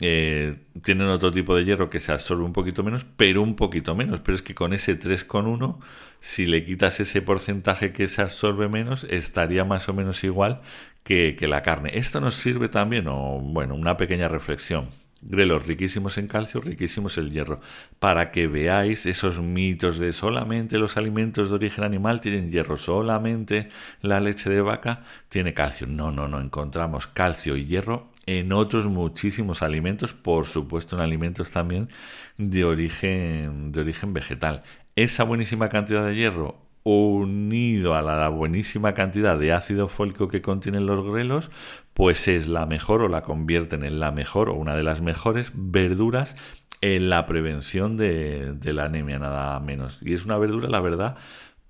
eh, 0.00 0.56
tienen 0.82 1.08
otro 1.08 1.30
tipo 1.30 1.54
de 1.54 1.64
hierro 1.64 1.90
que 1.90 2.00
se 2.00 2.12
absorbe 2.12 2.44
un 2.44 2.52
poquito 2.52 2.82
menos, 2.82 3.06
pero 3.16 3.42
un 3.42 3.54
poquito 3.56 3.94
menos. 3.94 4.20
Pero 4.20 4.34
es 4.34 4.42
que 4.42 4.54
con 4.54 4.72
ese 4.72 4.98
3,1, 4.98 5.78
si 6.20 6.46
le 6.46 6.64
quitas 6.64 6.98
ese 7.00 7.22
porcentaje 7.22 7.92
que 7.92 8.08
se 8.08 8.22
absorbe 8.22 8.68
menos, 8.68 9.04
estaría 9.04 9.64
más 9.64 9.88
o 9.88 9.94
menos 9.94 10.24
igual 10.24 10.60
que, 11.04 11.36
que 11.38 11.46
la 11.46 11.62
carne. 11.62 11.92
Esto 11.94 12.20
nos 12.20 12.34
sirve 12.34 12.68
también, 12.68 13.06
o 13.08 13.40
bueno, 13.40 13.74
una 13.76 13.96
pequeña 13.96 14.28
reflexión 14.28 15.01
grelos 15.22 15.66
riquísimos 15.66 16.18
en 16.18 16.26
calcio, 16.26 16.60
riquísimos 16.60 17.16
en 17.16 17.30
hierro, 17.30 17.60
para 17.98 18.30
que 18.30 18.48
veáis 18.48 19.06
esos 19.06 19.40
mitos 19.40 19.98
de 19.98 20.12
solamente 20.12 20.78
los 20.78 20.96
alimentos 20.96 21.48
de 21.48 21.54
origen 21.54 21.84
animal 21.84 22.20
tienen 22.20 22.50
hierro, 22.50 22.76
solamente 22.76 23.68
la 24.00 24.20
leche 24.20 24.50
de 24.50 24.60
vaca 24.60 25.04
tiene 25.28 25.54
calcio. 25.54 25.86
No, 25.86 26.10
no, 26.10 26.28
no, 26.28 26.40
encontramos 26.40 27.06
calcio 27.06 27.56
y 27.56 27.64
hierro 27.64 28.10
en 28.26 28.52
otros 28.52 28.86
muchísimos 28.86 29.62
alimentos, 29.62 30.12
por 30.12 30.46
supuesto 30.46 30.96
en 30.96 31.02
alimentos 31.02 31.50
también 31.50 31.88
de 32.36 32.64
origen, 32.64 33.72
de 33.72 33.80
origen 33.80 34.12
vegetal. 34.12 34.62
Esa 34.94 35.24
buenísima 35.24 35.68
cantidad 35.68 36.04
de 36.06 36.14
hierro 36.14 36.61
unido 36.84 37.94
a 37.94 38.02
la 38.02 38.28
buenísima 38.28 38.94
cantidad 38.94 39.38
de 39.38 39.52
ácido 39.52 39.88
fólico 39.88 40.28
que 40.28 40.42
contienen 40.42 40.86
los 40.86 41.04
grelos, 41.04 41.50
pues 41.94 42.28
es 42.28 42.48
la 42.48 42.66
mejor 42.66 43.02
o 43.02 43.08
la 43.08 43.22
convierten 43.22 43.84
en 43.84 44.00
la 44.00 44.10
mejor 44.10 44.48
o 44.48 44.54
una 44.54 44.74
de 44.74 44.82
las 44.82 45.00
mejores 45.00 45.52
verduras 45.54 46.36
en 46.80 47.10
la 47.10 47.26
prevención 47.26 47.96
de, 47.96 48.56
la 48.64 48.84
anemia, 48.84 49.18
nada 49.18 49.58
menos. 49.60 49.98
Y 50.02 50.14
es 50.14 50.24
una 50.24 50.36
verdura, 50.36 50.68
la 50.68 50.80
verdad, 50.80 51.16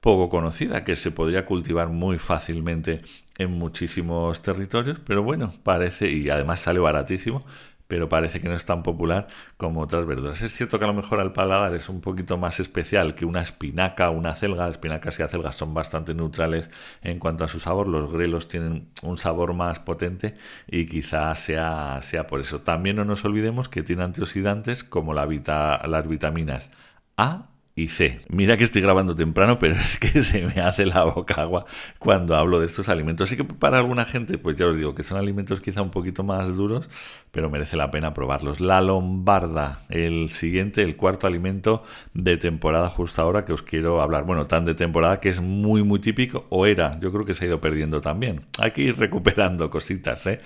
poco 0.00 0.28
conocida, 0.30 0.84
que 0.84 0.96
se 0.96 1.10
podría 1.10 1.44
cultivar 1.44 1.88
muy 1.88 2.18
fácilmente 2.18 3.02
en 3.38 3.52
muchísimos 3.52 4.40
territorios, 4.42 4.98
pero 5.06 5.22
bueno, 5.22 5.54
parece, 5.62 6.10
y 6.10 6.30
además 6.30 6.60
sale 6.60 6.78
baratísimo, 6.80 7.44
pero 7.92 8.08
parece 8.08 8.40
que 8.40 8.48
no 8.48 8.54
es 8.54 8.64
tan 8.64 8.82
popular 8.82 9.26
como 9.58 9.82
otras 9.82 10.06
verduras. 10.06 10.40
Es 10.40 10.54
cierto 10.54 10.78
que 10.78 10.86
a 10.86 10.88
lo 10.88 10.94
mejor 10.94 11.20
al 11.20 11.34
paladar 11.34 11.74
es 11.74 11.90
un 11.90 12.00
poquito 12.00 12.38
más 12.38 12.58
especial 12.58 13.14
que 13.14 13.26
una 13.26 13.42
espinaca 13.42 14.08
o 14.08 14.12
una 14.12 14.34
celga. 14.34 14.66
Espinacas 14.66 15.20
y 15.20 15.22
acelgas 15.22 15.56
son 15.56 15.74
bastante 15.74 16.14
neutrales 16.14 16.70
en 17.02 17.18
cuanto 17.18 17.44
a 17.44 17.48
su 17.48 17.60
sabor. 17.60 17.88
Los 17.88 18.10
grelos 18.10 18.48
tienen 18.48 18.88
un 19.02 19.18
sabor 19.18 19.52
más 19.52 19.78
potente 19.78 20.36
y 20.66 20.86
quizás 20.86 21.38
sea, 21.40 21.98
sea 22.00 22.26
por 22.26 22.40
eso. 22.40 22.62
También 22.62 22.96
no 22.96 23.04
nos 23.04 23.26
olvidemos 23.26 23.68
que 23.68 23.82
tiene 23.82 24.04
antioxidantes 24.04 24.84
como 24.84 25.12
la 25.12 25.26
las 25.26 26.08
vitaminas 26.08 26.70
A 27.18 27.51
y 27.74 27.88
C. 27.88 28.20
Mira 28.28 28.56
que 28.56 28.64
estoy 28.64 28.82
grabando 28.82 29.14
temprano, 29.14 29.58
pero 29.58 29.74
es 29.76 29.98
que 29.98 30.22
se 30.22 30.42
me 30.42 30.60
hace 30.60 30.84
la 30.84 31.04
boca 31.04 31.40
agua 31.40 31.64
cuando 31.98 32.36
hablo 32.36 32.60
de 32.60 32.66
estos 32.66 32.88
alimentos. 32.88 33.28
Así 33.28 33.36
que 33.36 33.44
para 33.44 33.78
alguna 33.78 34.04
gente, 34.04 34.38
pues 34.38 34.56
ya 34.56 34.66
os 34.66 34.76
digo 34.76 34.94
que 34.94 35.02
son 35.02 35.18
alimentos 35.18 35.60
quizá 35.60 35.82
un 35.82 35.90
poquito 35.90 36.22
más 36.22 36.56
duros, 36.56 36.88
pero 37.30 37.48
merece 37.48 37.76
la 37.76 37.90
pena 37.90 38.12
probarlos. 38.12 38.60
La 38.60 38.80
lombarda, 38.80 39.84
el 39.88 40.30
siguiente, 40.30 40.82
el 40.82 40.96
cuarto 40.96 41.26
alimento 41.26 41.82
de 42.14 42.36
temporada 42.36 42.88
justo 42.90 43.22
ahora 43.22 43.44
que 43.44 43.52
os 43.52 43.62
quiero 43.62 44.02
hablar. 44.02 44.24
Bueno, 44.24 44.46
tan 44.46 44.64
de 44.64 44.74
temporada 44.74 45.20
que 45.20 45.30
es 45.30 45.40
muy, 45.40 45.82
muy 45.82 46.00
típico, 46.00 46.46
o 46.50 46.66
era, 46.66 46.98
yo 47.00 47.10
creo 47.12 47.24
que 47.24 47.34
se 47.34 47.44
ha 47.44 47.48
ido 47.48 47.60
perdiendo 47.60 48.00
también. 48.00 48.46
Hay 48.58 48.72
que 48.72 48.82
ir 48.82 48.98
recuperando 48.98 49.70
cositas, 49.70 50.26
¿eh? 50.26 50.40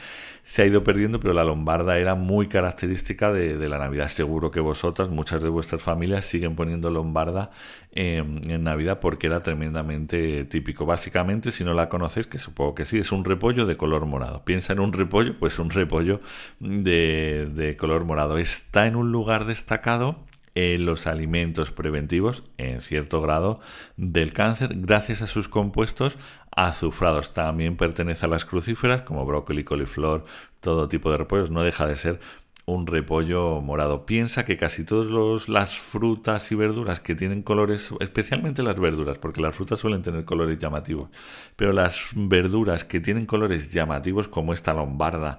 Se 0.47 0.63
ha 0.63 0.65
ido 0.65 0.85
perdiendo, 0.85 1.19
pero 1.19 1.35
la 1.35 1.43
lombarda 1.43 1.99
era 1.99 2.15
muy 2.15 2.47
característica 2.47 3.33
de, 3.33 3.69
la 3.69 3.79
Navidad. 3.79 4.07
Seguro 4.07 4.53
que 4.53 4.61
vosotras, 4.61 5.09
muchas 5.09 5.43
de 5.43 5.49
vuestras 5.49 5.83
familias, 5.83 6.25
siguen 6.25 6.55
poniendo 6.55 6.89
lombarda 6.89 7.51
en, 7.91 8.63
Navidad 8.63 9.01
porque 9.01 9.27
era 9.27 9.43
tremendamente 9.43 10.45
típico. 10.45 10.87
Básicamente, 10.87 11.51
si 11.51 11.65
no 11.65 11.75
la 11.75 11.89
conocéis, 11.89 12.29
que 12.29 12.39
supongo 12.39 12.77
que 12.77 12.85
sí, 12.85 12.99
es 13.01 13.11
un 13.11 13.25
repollo 13.25 13.67
de 13.67 13.77
color 13.77 14.07
morado. 14.07 14.45
Piensa 14.45 14.73
en 14.73 14.79
un 14.79 14.93
repollo, 14.93 15.37
pues 15.37 15.59
un 15.59 15.71
repollo 15.71 16.21
de, 16.61 17.51
de 17.53 17.77
color 17.77 18.05
morado. 18.05 18.39
Está 18.39 18.87
en 18.87 18.95
un 18.95 19.11
lugar 19.11 19.47
destacado 19.47 20.26
en 20.57 20.87
los 20.87 21.07
alimentos 21.07 21.71
preventivos, 21.71 22.43
en 22.57 22.81
cierto 22.81 23.21
grado, 23.21 23.61
del 23.97 24.33
cáncer, 24.33 24.71
gracias 24.75 25.21
a 25.21 25.27
sus 25.27 25.49
compuestos 25.49 26.17
azufrados. 26.51 27.35
También 27.35 27.77
pertenece 27.77 28.25
a 28.25 28.29
las 28.31 28.47
crucíferas, 28.47 29.03
como 29.03 29.27
brócoli, 29.27 29.65
coliflor, 29.65 30.25
todo 30.61 30.89
tipo 30.89 31.11
de 31.11 31.19
repollos. 31.19 31.51
No 31.51 31.63
deja 31.63 31.87
de 31.87 31.97
ser 31.97 32.21
un 32.65 32.87
repollo 32.87 33.61
morado. 33.61 34.07
Piensa 34.07 34.47
que 34.47 34.57
casi 34.57 34.85
todas 34.85 35.49
las 35.51 35.77
frutas 35.79 36.51
y 36.51 36.55
verduras 36.55 37.01
que 37.01 37.15
tienen 37.15 37.43
colores, 37.43 37.93
especialmente 38.01 38.63
las 38.63 38.81
verduras, 38.81 39.19
porque 39.19 39.43
las 39.43 39.55
frutas 39.55 39.79
suelen 39.79 40.03
tener 40.03 40.25
colores 40.25 40.59
llamativos, 40.59 41.11
pero 41.55 41.75
las 41.75 42.01
verduras 42.15 42.85
que 42.85 43.01
tienen 43.01 43.27
colores 43.27 43.69
llamativos, 43.69 44.27
como 44.27 44.55
esta 44.55 44.73
lombarda, 44.73 45.39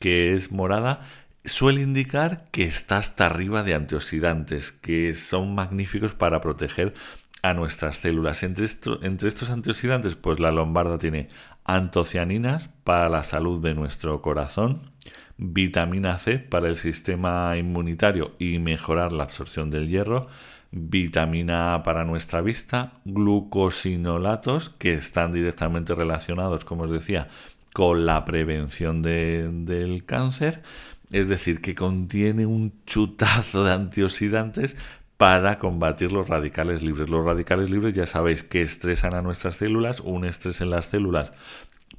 que 0.00 0.34
es 0.34 0.50
morada, 0.50 1.02
suele 1.46 1.82
indicar 1.82 2.44
que 2.50 2.64
está 2.64 2.98
hasta 2.98 3.26
arriba 3.26 3.62
de 3.62 3.74
antioxidantes, 3.74 4.72
que 4.72 5.14
son 5.14 5.54
magníficos 5.54 6.14
para 6.14 6.40
proteger 6.40 6.94
a 7.42 7.54
nuestras 7.54 7.96
células. 7.96 8.42
Entre, 8.42 8.66
entre 9.02 9.28
estos 9.28 9.50
antioxidantes, 9.50 10.16
pues 10.16 10.40
la 10.40 10.50
lombarda 10.50 10.98
tiene 10.98 11.28
antocianinas 11.64 12.68
para 12.84 13.08
la 13.08 13.24
salud 13.24 13.62
de 13.62 13.74
nuestro 13.74 14.20
corazón, 14.22 14.82
vitamina 15.36 16.18
C 16.18 16.38
para 16.38 16.68
el 16.68 16.76
sistema 16.76 17.56
inmunitario 17.56 18.34
y 18.38 18.58
mejorar 18.58 19.12
la 19.12 19.24
absorción 19.24 19.70
del 19.70 19.88
hierro, 19.88 20.28
vitamina 20.70 21.74
A 21.74 21.82
para 21.82 22.04
nuestra 22.04 22.40
vista, 22.40 22.94
glucosinolatos 23.04 24.70
que 24.70 24.94
están 24.94 25.32
directamente 25.32 25.94
relacionados, 25.94 26.64
como 26.64 26.84
os 26.84 26.90
decía, 26.90 27.28
con 27.72 28.06
la 28.06 28.24
prevención 28.24 29.02
del 29.02 30.04
cáncer 30.06 30.62
es 31.10 31.28
decir, 31.28 31.60
que 31.60 31.74
contiene 31.74 32.46
un 32.46 32.72
chutazo 32.86 33.64
de 33.64 33.72
antioxidantes 33.72 34.76
para 35.16 35.58
combatir 35.58 36.12
los 36.12 36.28
radicales 36.28 36.82
libres. 36.82 37.08
Los 37.08 37.24
radicales 37.24 37.70
libres 37.70 37.94
ya 37.94 38.06
sabéis 38.06 38.42
que 38.42 38.62
estresan 38.62 39.14
a 39.14 39.22
nuestras 39.22 39.56
células, 39.56 40.00
un 40.00 40.24
estrés 40.24 40.60
en 40.60 40.70
las 40.70 40.86
células 40.86 41.32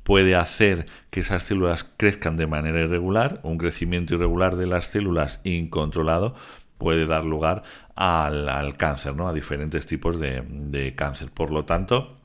puede 0.03 0.35
hacer 0.35 0.85
que 1.09 1.19
esas 1.19 1.43
células 1.43 1.83
crezcan 1.83 2.37
de 2.37 2.47
manera 2.47 2.79
irregular, 2.79 3.41
un 3.43 3.57
crecimiento 3.57 4.15
irregular 4.15 4.55
de 4.55 4.67
las 4.67 4.85
células 4.85 5.41
incontrolado 5.43 6.33
puede 6.77 7.05
dar 7.07 7.25
lugar 7.25 7.63
al, 7.95 8.77
cáncer, 8.77 9.15
¿no? 9.15 9.27
a 9.27 9.33
diferentes 9.33 9.87
tipos 9.87 10.19
de, 10.19 10.43
de 10.47 10.95
cáncer. 10.95 11.31
Por 11.31 11.51
lo 11.51 11.65
tanto, 11.65 12.16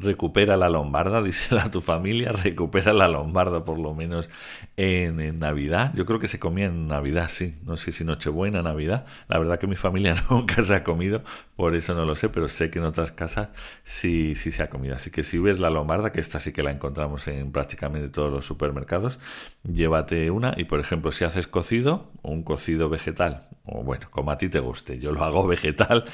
recupera 0.00 0.56
la 0.56 0.68
lombarda, 0.68 1.22
dísela 1.24 1.64
a 1.64 1.70
tu 1.70 1.80
familia, 1.80 2.32
recupera 2.32 2.92
la 2.92 3.08
lombarda 3.08 3.64
por 3.64 3.78
lo 3.78 3.94
menos 3.94 4.28
en, 4.76 5.38
Navidad. 5.38 5.92
Yo 5.94 6.06
creo 6.06 6.18
que 6.18 6.28
se 6.28 6.38
comía 6.38 6.66
en 6.66 6.88
Navidad, 6.88 7.28
sí. 7.28 7.56
No 7.64 7.76
sé 7.76 7.92
si 7.92 8.04
Nochebuena, 8.04 8.62
Navidad. 8.62 9.06
La 9.28 9.38
verdad 9.38 9.58
que 9.58 9.66
mi 9.66 9.76
familia 9.76 10.14
nunca 10.30 10.62
se 10.62 10.74
ha 10.74 10.84
comido, 10.84 11.22
por 11.56 11.74
eso 11.74 11.94
no 11.94 12.04
lo 12.04 12.16
sé, 12.16 12.28
pero 12.28 12.48
sé 12.48 12.70
que 12.70 12.78
en 12.78 12.86
otras 12.86 13.12
casas 13.12 13.48
sí, 13.84 14.34
sí 14.34 14.50
se 14.50 14.62
ha 14.62 14.70
comido. 14.70 14.96
Así 14.96 15.10
que 15.10 15.22
si 15.22 15.38
ves 15.38 15.58
la 15.58 15.70
lombarda, 15.70 16.12
que 16.12 16.20
esta 16.20 16.40
sí 16.40 16.52
que 16.52 16.62
la 16.62 16.70
encontramos 16.70 17.28
en 17.28 17.52
prácticamente 17.52 18.08
todos 18.08 18.32
los 18.32 18.46
supermercados, 18.46 19.18
llévate 19.62 20.30
una 20.30 20.54
y 20.56 20.64
por 20.64 20.80
ejemplo 20.80 21.12
si 21.12 21.24
haces 21.24 21.46
cocido, 21.46 22.10
un 22.22 22.42
cocido 22.42 22.88
vegetal, 22.88 23.48
o 23.64 23.82
bueno, 23.82 24.06
como 24.10 24.30
a 24.30 24.38
ti 24.38 24.48
te 24.48 24.60
guste, 24.60 24.98
yo 24.98 25.12
lo 25.12 25.24
hago 25.24 25.46
vegetal, 25.46 26.04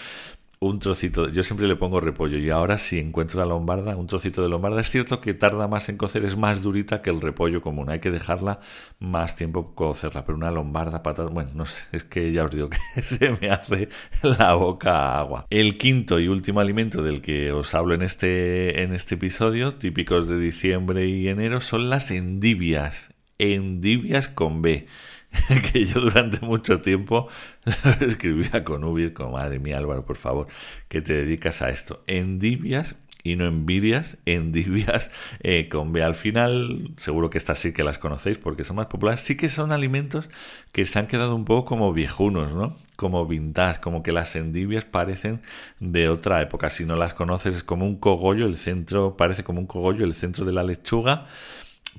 un 0.59 0.79
trocito, 0.79 1.29
yo 1.29 1.43
siempre 1.43 1.67
le 1.69 1.77
pongo 1.77 2.01
repollo 2.01 2.39
y 2.39 2.49
ahora 2.49 2.79
si 2.79 2.99
encuentro 2.99 3.41
la 3.41 3.47
lombarda, 3.47 3.95
un 3.97 4.07
trocito 4.07 4.43
de 4.43 4.49
lombarda, 4.49 4.81
es 4.81 4.91
cierto 4.91 5.21
que 5.21 5.35
tarda 5.35 5.69
más 5.69 5.89
en 5.89 5.99
cocer, 5.99 6.25
es 6.25 6.37
más 6.37 6.63
durita 6.63 7.03
que 7.03 7.11
el 7.11 7.21
repollo 7.21 7.61
común, 7.61 7.91
hay 7.91 8.01
que 8.01 8.11
dejarla 8.11 8.61
más 8.99 9.37
tiempo 9.37 9.75
cocerla, 9.75 10.25
pero 10.25 10.39
una 10.39 10.51
lombarda, 10.51 11.03
patata, 11.03 11.29
bueno, 11.29 11.51
no 11.55 11.67
sé, 11.67 11.85
es 11.93 12.05
que 12.05 12.33
ya 12.33 12.45
os 12.45 12.51
digo 12.51 12.71
que 12.71 13.03
se 13.03 13.37
me 13.41 13.51
hace 13.51 13.89
la 14.23 14.55
boca 14.55 15.19
agua. 15.19 15.47
El 15.51 15.77
quinto 15.77 16.19
y 16.19 16.29
último 16.29 16.61
alimento 16.61 17.03
del 17.03 17.21
que 17.21 17.53
os 17.53 17.75
hablo 17.75 17.95
en 17.95 18.03
este, 18.03 18.83
en 18.83 18.95
este 18.95 19.17
episodio, 19.17 19.75
típicos 19.75 20.29
de 20.29 20.39
diciembre 20.39 21.07
y 21.07 21.29
enero, 21.29 21.61
son 21.61 21.91
las 21.91 22.11
endivias, 22.11 23.13
endivias 23.39 24.29
con 24.29 24.63
B. 24.63 24.87
que 25.73 25.85
yo 25.85 26.01
durante 26.01 26.45
mucho 26.45 26.81
tiempo 26.81 27.29
escribía 28.01 28.65
con 28.65 28.85
Ubir, 28.85 29.13
como 29.13 29.33
madre 29.33 29.59
mía 29.59 29.79
Álvaro, 29.79 30.05
por 30.05 30.17
favor, 30.17 30.47
que 30.89 31.03
te 31.03 31.15
dedicas 31.15 31.63
a 31.63 31.71
esto. 31.71 32.03
Endivias 32.07 32.97
y 33.23 33.37
no 33.37 33.47
envidias, 33.47 34.19
endivias 34.27 35.11
eh, 35.41 35.69
con 35.69 35.93
B 35.93 36.03
al 36.03 36.15
final, 36.15 36.93
seguro 36.97 37.31
que 37.31 37.39
estas 37.39 37.59
sí 37.59 37.73
que 37.73 37.85
las 37.85 37.99
conocéis 37.99 38.39
porque 38.39 38.65
son 38.65 38.77
más 38.77 38.87
populares, 38.87 39.21
sí 39.21 39.37
que 39.37 39.49
son 39.49 39.73
alimentos 39.73 40.31
que 40.73 40.87
se 40.87 40.99
han 40.99 41.07
quedado 41.07 41.35
un 41.35 41.45
poco 41.45 41.65
como 41.65 41.93
viejunos, 41.93 42.55
¿no? 42.55 42.79
Como 42.97 43.27
vintage, 43.27 43.81
como 43.81 44.03
que 44.03 44.13
las 44.13 44.37
endivias 44.37 44.85
parecen 44.87 45.43
de 45.81 46.09
otra 46.09 46.41
época. 46.41 46.71
Si 46.71 46.87
no 46.87 46.97
las 46.97 47.13
conoces 47.13 47.57
es 47.57 47.63
como 47.63 47.85
un 47.85 47.97
cogollo, 47.97 48.47
el 48.47 48.57
centro 48.57 49.17
parece 49.19 49.45
como 49.45 49.61
un 49.61 49.67
cogollo, 49.67 50.05
el 50.05 50.15
centro 50.15 50.45
de 50.47 50.53
la 50.53 50.63
lechuga 50.63 51.27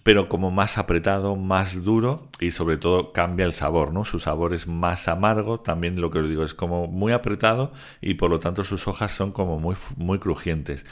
pero 0.08 0.30
como 0.30 0.52
más 0.52 0.78
apretado, 0.78 1.36
más 1.36 1.84
duro 1.84 2.30
y 2.40 2.52
sobre 2.52 2.78
todo 2.78 3.12
cambia 3.12 3.46
el 3.46 3.52
sabor, 3.52 3.92
¿no? 3.92 4.06
Su 4.06 4.20
sabor 4.20 4.54
es 4.54 4.66
más 4.66 5.10
amargo, 5.10 5.60
también 5.60 6.00
lo 6.00 6.12
que 6.12 6.20
os 6.20 6.30
digo 6.30 6.46
es 6.46 6.54
como 6.54 6.88
muy 6.88 7.12
apretado 7.12 7.74
y 8.00 8.14
por 8.14 8.30
lo 8.30 8.40
tanto 8.40 8.64
sus 8.64 8.88
hojas 8.88 9.12
son 9.12 9.34
como 9.34 9.60
muy, 9.60 9.76
muy 9.98 10.18
crujientes. 10.18 10.86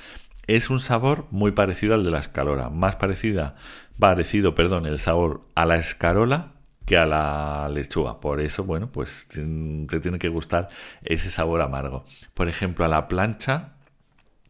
Es 0.48 0.70
un 0.70 0.82
sabor 0.82 1.28
muy 1.32 1.54
parecido 1.54 1.96
al 1.96 2.04
de 2.04 2.12
la 2.12 2.20
escalora, 2.20 2.70
más 2.70 2.98
parecida, 2.98 3.56
parecido, 3.98 4.54
perdón, 4.54 4.86
el 4.86 5.00
sabor 5.00 5.48
a 5.56 5.66
la 5.66 5.78
escarola 5.78 6.52
que 6.86 6.98
a 6.98 7.06
la 7.06 7.70
lechuga. 7.70 8.20
Por 8.20 8.42
eso, 8.42 8.66
bueno, 8.66 8.92
pues 8.92 9.30
te 9.30 10.00
tiene 10.02 10.20
que 10.20 10.28
gustar 10.28 10.68
ese 11.06 11.32
sabor 11.32 11.62
amargo. 11.62 12.04
Por 12.34 12.50
ejemplo, 12.50 12.84
a 12.84 12.90
la 12.90 13.08
plancha, 13.08 13.75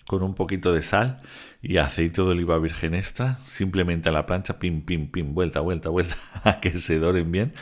con 0.07 0.23
un 0.23 0.35
poquito 0.35 0.73
de 0.73 0.81
sal 0.81 1.21
y 1.61 1.77
aceite 1.77 2.21
de 2.21 2.29
oliva 2.29 2.57
virgen 2.59 2.93
extra, 2.93 3.39
simplemente 3.45 4.09
a 4.09 4.11
la 4.11 4.25
plancha, 4.25 4.59
pim, 4.59 4.81
pim, 4.81 5.09
pim, 5.09 5.33
vuelta, 5.33 5.61
vuelta, 5.61 5.89
vuelta, 5.89 6.15
a 6.43 6.59
que 6.59 6.77
se 6.77 6.99
doren 6.99 7.31
bien. 7.31 7.53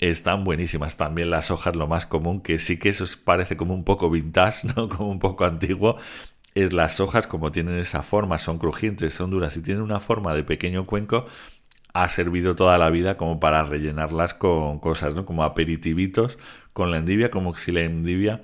Están 0.00 0.44
buenísimas 0.44 0.96
también 0.96 1.30
las 1.30 1.50
hojas, 1.50 1.76
lo 1.76 1.86
más 1.86 2.04
común, 2.06 2.40
que 2.40 2.58
sí 2.58 2.78
que 2.78 2.88
eso 2.88 3.04
parece 3.24 3.56
como 3.56 3.74
un 3.74 3.84
poco 3.84 4.10
vintage, 4.10 4.68
¿no? 4.76 4.88
Como 4.88 5.10
un 5.10 5.20
poco 5.20 5.44
antiguo, 5.44 5.96
es 6.54 6.72
las 6.72 7.00
hojas 7.00 7.26
como 7.26 7.52
tienen 7.52 7.78
esa 7.78 8.02
forma, 8.02 8.38
son 8.38 8.58
crujientes, 8.58 9.14
son 9.14 9.30
duras 9.30 9.56
y 9.56 9.62
tienen 9.62 9.82
una 9.82 10.00
forma 10.00 10.34
de 10.34 10.44
pequeño 10.44 10.86
cuenco, 10.86 11.26
ha 11.92 12.08
servido 12.08 12.56
toda 12.56 12.76
la 12.78 12.90
vida 12.90 13.16
como 13.16 13.38
para 13.40 13.62
rellenarlas 13.62 14.34
con 14.34 14.80
cosas, 14.80 15.14
¿no? 15.14 15.24
Como 15.26 15.44
aperitivitos 15.44 16.38
con 16.72 16.90
la 16.90 16.98
endivia, 16.98 17.30
como 17.30 17.54
si 17.54 17.70
la 17.72 17.82
endivia 17.82 18.42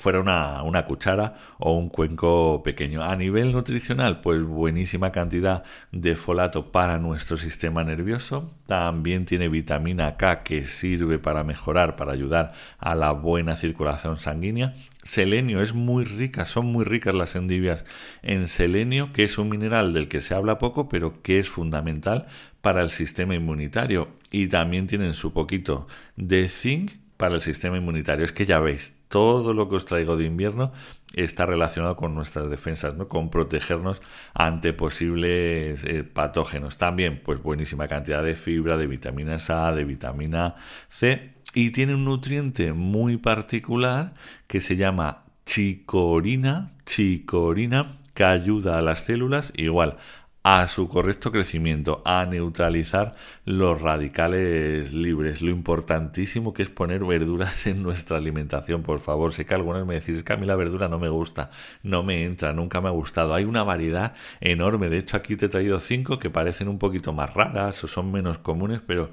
fuera 0.00 0.20
una, 0.20 0.62
una, 0.62 0.86
cuchara 0.86 1.34
o 1.58 1.72
un 1.76 1.90
cuenco 1.90 2.62
pequeño. 2.62 3.02
A 3.02 3.14
nivel 3.16 3.52
nutricional, 3.52 4.20
pues 4.22 4.42
buenísima 4.42 5.12
cantidad 5.12 5.62
de 5.92 6.16
folato 6.16 6.72
para 6.72 6.98
nuestro 6.98 7.36
sistema 7.36 7.84
nervioso. 7.84 8.50
También 8.66 9.26
tiene 9.26 9.48
vitamina 9.48 10.16
K 10.16 10.42
que 10.42 10.64
sirve 10.64 11.18
para 11.18 11.44
mejorar, 11.44 11.96
para 11.96 12.12
ayudar 12.12 12.52
a 12.78 12.94
la 12.94 13.12
buena 13.12 13.56
circulación 13.56 14.16
sanguínea. 14.16 14.74
Selenio 15.02 15.60
es 15.60 15.74
muy 15.74 16.04
rica, 16.04 16.46
son 16.46 16.66
muy 16.66 16.84
ricas 16.84 17.14
las 17.14 17.36
endivias 17.36 17.84
en 18.22 18.48
selenio, 18.48 19.12
que 19.12 19.24
es 19.24 19.36
un 19.36 19.50
mineral 19.50 19.92
del 19.92 20.08
que 20.08 20.20
se 20.20 20.34
habla 20.34 20.58
poco, 20.58 20.88
pero 20.88 21.22
que 21.22 21.38
es 21.38 21.48
fundamental 21.48 22.26
para 22.62 22.80
el 22.80 22.90
sistema 22.90 23.34
inmunitario. 23.34 24.08
Y 24.30 24.48
también 24.48 24.86
tienen 24.86 25.12
su 25.12 25.32
poquito 25.32 25.86
de 26.16 26.48
zinc 26.48 26.92
para 27.16 27.34
el 27.34 27.42
sistema 27.42 27.76
inmunitario. 27.76 28.24
Es 28.24 28.32
que 28.32 28.46
ya 28.46 28.60
veis, 28.60 28.94
todo 29.10 29.52
lo 29.54 29.68
que 29.68 29.74
os 29.74 29.84
traigo 29.86 30.16
de 30.16 30.24
invierno 30.24 30.72
está 31.14 31.44
relacionado 31.44 31.96
con 31.96 32.14
nuestras 32.14 32.48
defensas, 32.48 32.94
¿no? 32.94 33.08
con 33.08 33.28
protegernos 33.28 34.00
ante 34.34 34.72
posibles 34.72 35.84
eh, 35.84 36.04
patógenos. 36.04 36.78
También, 36.78 37.20
pues 37.24 37.42
buenísima 37.42 37.88
cantidad 37.88 38.22
de 38.22 38.36
fibra, 38.36 38.76
de 38.76 38.86
vitamina 38.86 39.36
A, 39.48 39.72
de 39.72 39.84
vitamina 39.84 40.54
C 40.88 41.34
y 41.52 41.70
tiene 41.70 41.96
un 41.96 42.04
nutriente 42.04 42.72
muy 42.72 43.16
particular 43.16 44.14
que 44.46 44.60
se 44.60 44.76
llama 44.76 45.24
chicorina, 45.44 46.70
chicorina 46.86 47.98
que 48.14 48.22
ayuda 48.22 48.78
a 48.78 48.82
las 48.82 49.00
células 49.00 49.52
igual 49.56 49.96
a 50.42 50.66
su 50.68 50.88
correcto 50.88 51.30
crecimiento, 51.30 52.00
a 52.04 52.24
neutralizar 52.24 53.14
los 53.44 53.80
radicales 53.80 54.92
libres. 54.92 55.42
Lo 55.42 55.50
importantísimo 55.50 56.54
que 56.54 56.62
es 56.62 56.70
poner 56.70 57.04
verduras 57.04 57.66
en 57.66 57.82
nuestra 57.82 58.16
alimentación, 58.16 58.82
por 58.82 59.00
favor. 59.00 59.32
Sé 59.32 59.44
que 59.44 59.54
algunos 59.54 59.86
me 59.86 59.94
decís, 59.94 60.16
es 60.16 60.24
que 60.24 60.32
a 60.32 60.36
mí 60.36 60.46
la 60.46 60.56
verdura 60.56 60.88
no 60.88 60.98
me 60.98 61.08
gusta, 61.08 61.50
no 61.82 62.02
me 62.02 62.24
entra, 62.24 62.52
nunca 62.52 62.80
me 62.80 62.88
ha 62.88 62.92
gustado. 62.92 63.34
Hay 63.34 63.44
una 63.44 63.64
variedad 63.64 64.14
enorme. 64.40 64.88
De 64.88 64.98
hecho, 64.98 65.16
aquí 65.16 65.36
te 65.36 65.46
he 65.46 65.48
traído 65.50 65.78
cinco 65.78 66.18
que 66.18 66.30
parecen 66.30 66.68
un 66.68 66.78
poquito 66.78 67.12
más 67.12 67.34
raras 67.34 67.84
o 67.84 67.88
son 67.88 68.10
menos 68.10 68.38
comunes, 68.38 68.80
pero 68.86 69.10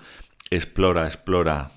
explora, 0.49 1.05
explora, 1.05 1.71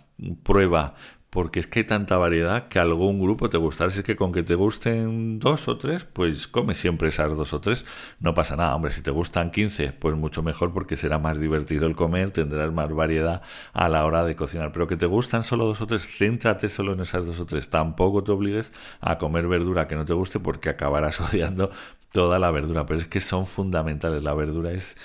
prueba, 0.45 0.95
porque 1.31 1.61
es 1.61 1.69
que 1.69 1.81
hay 1.81 1.85
tanta 1.85 2.17
variedad 2.17 2.67
que 2.69 2.81
algún 2.81 3.21
grupo 3.21 3.49
te 3.49 3.57
gustará. 3.57 3.91
Si 3.91 4.01
es 4.01 4.05
que 4.05 4.17
con 4.17 4.33
que 4.33 4.43
te 4.43 4.57
gusten 4.57 5.39
dos 5.39 5.69
o 5.69 5.79
tres, 5.79 6.05
pues 6.05 6.49
come 6.49 6.75
siempre 6.75 7.09
esas 7.09 7.37
dos 7.37 7.53
o 7.53 7.61
tres, 7.61 7.87
no 8.19 8.35
pasa 8.35 8.57
nada. 8.57 8.75
Hombre, 8.75 8.91
si 8.91 9.01
te 9.01 9.13
gustan 9.13 9.53
15, 9.53 9.93
pues 9.93 10.17
mucho 10.17 10.43
mejor 10.43 10.73
porque 10.73 10.97
será 10.97 11.19
más 11.19 11.39
divertido 11.39 11.87
el 11.87 11.95
comer, 11.95 12.33
tendrás 12.33 12.73
más 12.73 12.93
variedad 12.93 13.43
a 13.73 13.89
la 13.89 14.05
hora 14.05 14.25
de 14.25 14.35
cocinar. 14.35 14.73
Pero 14.73 14.89
que 14.89 14.97
te 14.97 15.07
gustan 15.07 15.45
solo 15.45 15.67
dos 15.67 15.81
o 15.81 15.87
tres, 15.87 16.07
céntrate 16.07 16.69
solo 16.69 16.95
en 16.95 17.01
esas 17.01 17.25
dos 17.25 17.39
o 17.39 17.47
tres. 17.47 17.71
Tampoco 17.71 18.25
te 18.25 18.33
obligues 18.33 18.73
a 19.01 19.19
comer 19.19 19.47
verdura 19.47 19.87
que 19.87 19.95
no 19.95 20.05
te 20.05 20.15
guste 20.15 20.41
porque 20.41 20.69
acabarás 20.69 21.21
odiando 21.33 21.71
toda 22.13 22.41
la 22.41 22.51
verdura. 22.51 22.87
Pero 22.87 23.01
es 23.01 23.09
que 23.09 23.21
son 23.21 23.47
fundamentales. 23.47 24.23
La 24.25 24.35
verdura 24.35 24.73
es, 24.73 24.97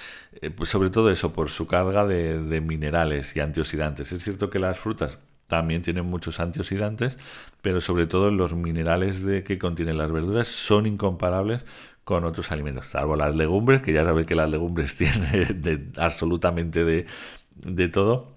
eh, 0.42 0.50
pues 0.50 0.70
sobre 0.70 0.90
todo 0.90 1.12
eso, 1.12 1.34
por 1.34 1.50
su 1.50 1.68
carga 1.68 2.06
de, 2.06 2.40
de 2.40 2.62
minerales 2.62 3.36
y 3.36 3.42
antioxidantes. 3.42 4.12
Es 4.12 4.24
cierto 4.24 4.50
que 4.50 4.58
las 4.60 4.80
frutas 4.80 5.20
también 5.48 5.82
tienen 5.82 6.06
muchos 6.06 6.40
antioxidantes, 6.40 7.18
pero 7.62 7.82
sobre 7.82 8.08
todo 8.08 8.32
los 8.32 8.54
minerales 8.56 9.24
de 9.24 9.44
que 9.44 9.58
contienen 9.60 9.98
las 9.98 10.12
verduras 10.12 10.48
son 10.48 10.86
incomparables 10.86 11.64
con 12.04 12.24
otros 12.24 12.52
alimentos, 12.52 12.88
salvo 12.88 13.16
las 13.16 13.36
legumbres, 13.36 13.82
que 13.82 13.94
ya 13.94 14.06
sabéis 14.06 14.28
que 14.28 14.36
las 14.36 14.50
legumbres 14.50 14.96
tienen 14.98 15.62
de, 15.62 15.90
absolutamente 15.98 16.84
de, 16.86 17.06
de 17.56 17.88
todo 17.90 18.35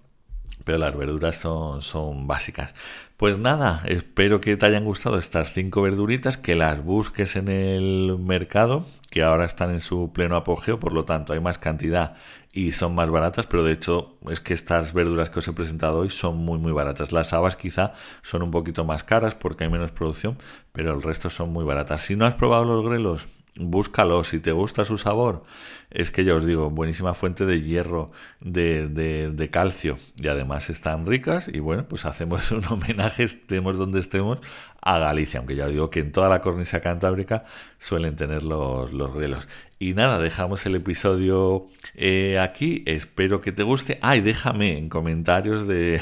pero 0.68 0.76
las 0.76 0.94
verduras 0.94 1.36
son, 1.36 1.80
son 1.80 2.26
básicas. 2.26 2.74
Pues 3.16 3.38
nada, 3.38 3.80
espero 3.86 4.42
que 4.42 4.54
te 4.58 4.66
hayan 4.66 4.84
gustado 4.84 5.16
estas 5.16 5.54
cinco 5.54 5.80
verduritas, 5.80 6.36
que 6.36 6.56
las 6.56 6.84
busques 6.84 7.36
en 7.36 7.48
el 7.48 8.18
mercado, 8.18 8.84
que 9.08 9.22
ahora 9.22 9.46
están 9.46 9.70
en 9.70 9.80
su 9.80 10.12
pleno 10.12 10.36
apogeo, 10.36 10.78
por 10.78 10.92
lo 10.92 11.06
tanto 11.06 11.32
hay 11.32 11.40
más 11.40 11.56
cantidad 11.56 12.16
y 12.52 12.72
son 12.72 12.94
más 12.94 13.08
baratas, 13.08 13.46
pero 13.46 13.64
de 13.64 13.72
hecho 13.72 14.18
es 14.28 14.40
que 14.40 14.52
estas 14.52 14.92
verduras 14.92 15.30
que 15.30 15.38
os 15.38 15.48
he 15.48 15.54
presentado 15.54 16.00
hoy 16.00 16.10
son 16.10 16.36
muy 16.36 16.58
muy 16.58 16.72
baratas. 16.72 17.12
Las 17.12 17.32
habas 17.32 17.56
quizá 17.56 17.94
son 18.20 18.42
un 18.42 18.50
poquito 18.50 18.84
más 18.84 19.04
caras 19.04 19.34
porque 19.34 19.64
hay 19.64 19.70
menos 19.70 19.90
producción, 19.90 20.36
pero 20.72 20.92
el 20.92 21.00
resto 21.00 21.30
son 21.30 21.50
muy 21.50 21.64
baratas. 21.64 22.02
Si 22.02 22.14
no 22.14 22.26
has 22.26 22.34
probado 22.34 22.66
los 22.66 22.84
grelos, 22.84 23.26
búscalo. 23.58 24.24
Si 24.24 24.40
te 24.40 24.52
gusta 24.52 24.84
su 24.84 24.98
sabor, 24.98 25.44
es 25.90 26.10
que 26.10 26.24
ya 26.24 26.34
os 26.34 26.46
digo, 26.46 26.70
buenísima 26.70 27.14
fuente 27.14 27.44
de 27.46 27.60
hierro, 27.62 28.10
de, 28.40 28.88
de, 28.88 29.50
calcio. 29.50 29.98
Y 30.16 30.28
además 30.28 30.70
están 30.70 31.06
ricas. 31.06 31.48
Y 31.48 31.60
bueno, 31.60 31.86
pues 31.88 32.04
hacemos 32.04 32.50
un 32.52 32.64
homenaje, 32.66 33.24
estemos 33.24 33.76
donde 33.76 34.00
estemos, 34.00 34.38
a 34.80 34.98
Galicia. 34.98 35.38
Aunque 35.40 35.56
ya 35.56 35.66
os 35.66 35.72
digo 35.72 35.90
que 35.90 36.00
en 36.00 36.12
toda 36.12 36.28
la 36.28 36.40
cornisa 36.40 36.80
cantábrica 36.80 37.44
suelen 37.78 38.16
tener 38.16 38.42
los, 38.42 38.92
los. 38.92 39.48
Y 39.80 39.94
nada, 39.94 40.18
dejamos 40.18 40.66
el 40.66 40.74
episodio 40.74 41.68
eh, 41.94 42.38
aquí. 42.40 42.82
Espero 42.86 43.40
que 43.40 43.52
te 43.52 43.62
guste. 43.62 43.98
Ay, 44.02 44.20
déjame 44.20 44.76
en 44.76 44.88
comentarios 44.88 45.68
de, 45.68 46.00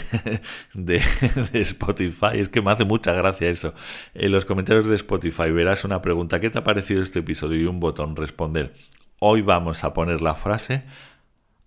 de, 0.73 1.03
Spotify. 1.53 2.39
Es 2.39 2.49
que 2.49 2.63
me 2.63 2.71
hace 2.71 2.87
mucha 2.87 3.13
gracia 3.13 3.51
eso. 3.51 3.75
En 4.15 4.33
los 4.33 4.47
comentarios 4.47 4.87
de 4.87 4.95
Spotify 4.97 5.51
verás 5.51 5.85
una 5.85 6.01
pregunta. 6.01 6.41
¿Qué 6.41 6.49
te 6.49 6.59
ha 6.59 6.65
parecido 6.65 7.03
este 7.03 7.19
episodio? 7.19 7.61
Y 7.61 7.67
un 7.67 7.79
botón 7.79 8.17
responder. 8.17 8.73
Hoy 9.19 9.43
vamos 9.43 9.85
a 9.85 9.93
poner 9.93 10.23
la 10.23 10.35
frase 10.35 10.83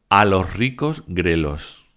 a 0.09 0.25
los 0.25 0.55
ricos 0.55 1.03
grelos 1.07 1.88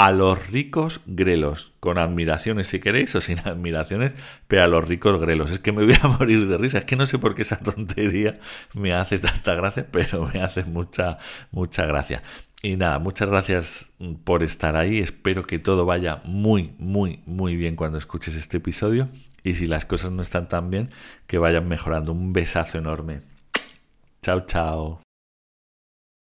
a 0.00 0.12
los 0.12 0.46
ricos 0.46 1.00
grelos, 1.06 1.72
con 1.80 1.98
admiraciones 1.98 2.68
si 2.68 2.78
queréis 2.78 3.12
o 3.16 3.20
sin 3.20 3.38
admiraciones, 3.44 4.12
pero 4.46 4.62
a 4.62 4.68
los 4.68 4.86
ricos 4.86 5.20
grelos. 5.20 5.50
Es 5.50 5.58
que 5.58 5.72
me 5.72 5.84
voy 5.84 5.96
a 6.00 6.06
morir 6.20 6.46
de 6.46 6.56
risa, 6.56 6.78
es 6.78 6.84
que 6.84 6.94
no 6.94 7.04
sé 7.04 7.18
por 7.18 7.34
qué 7.34 7.42
esa 7.42 7.56
tontería 7.56 8.38
me 8.74 8.92
hace 8.92 9.18
tanta 9.18 9.54
gracia, 9.54 9.88
pero 9.90 10.30
me 10.32 10.40
hace 10.40 10.62
mucha, 10.62 11.18
mucha 11.50 11.84
gracia. 11.84 12.22
Y 12.62 12.76
nada, 12.76 13.00
muchas 13.00 13.28
gracias 13.28 13.90
por 14.22 14.44
estar 14.44 14.76
ahí, 14.76 15.00
espero 15.00 15.42
que 15.42 15.58
todo 15.58 15.84
vaya 15.84 16.22
muy, 16.24 16.74
muy, 16.78 17.20
muy 17.26 17.56
bien 17.56 17.74
cuando 17.74 17.98
escuches 17.98 18.36
este 18.36 18.58
episodio 18.58 19.08
y 19.42 19.54
si 19.54 19.66
las 19.66 19.84
cosas 19.84 20.12
no 20.12 20.22
están 20.22 20.46
tan 20.46 20.70
bien, 20.70 20.90
que 21.26 21.38
vayan 21.38 21.66
mejorando. 21.66 22.12
Un 22.12 22.32
besazo 22.32 22.78
enorme. 22.78 23.22
Chao, 24.22 24.46
chao. 24.46 25.07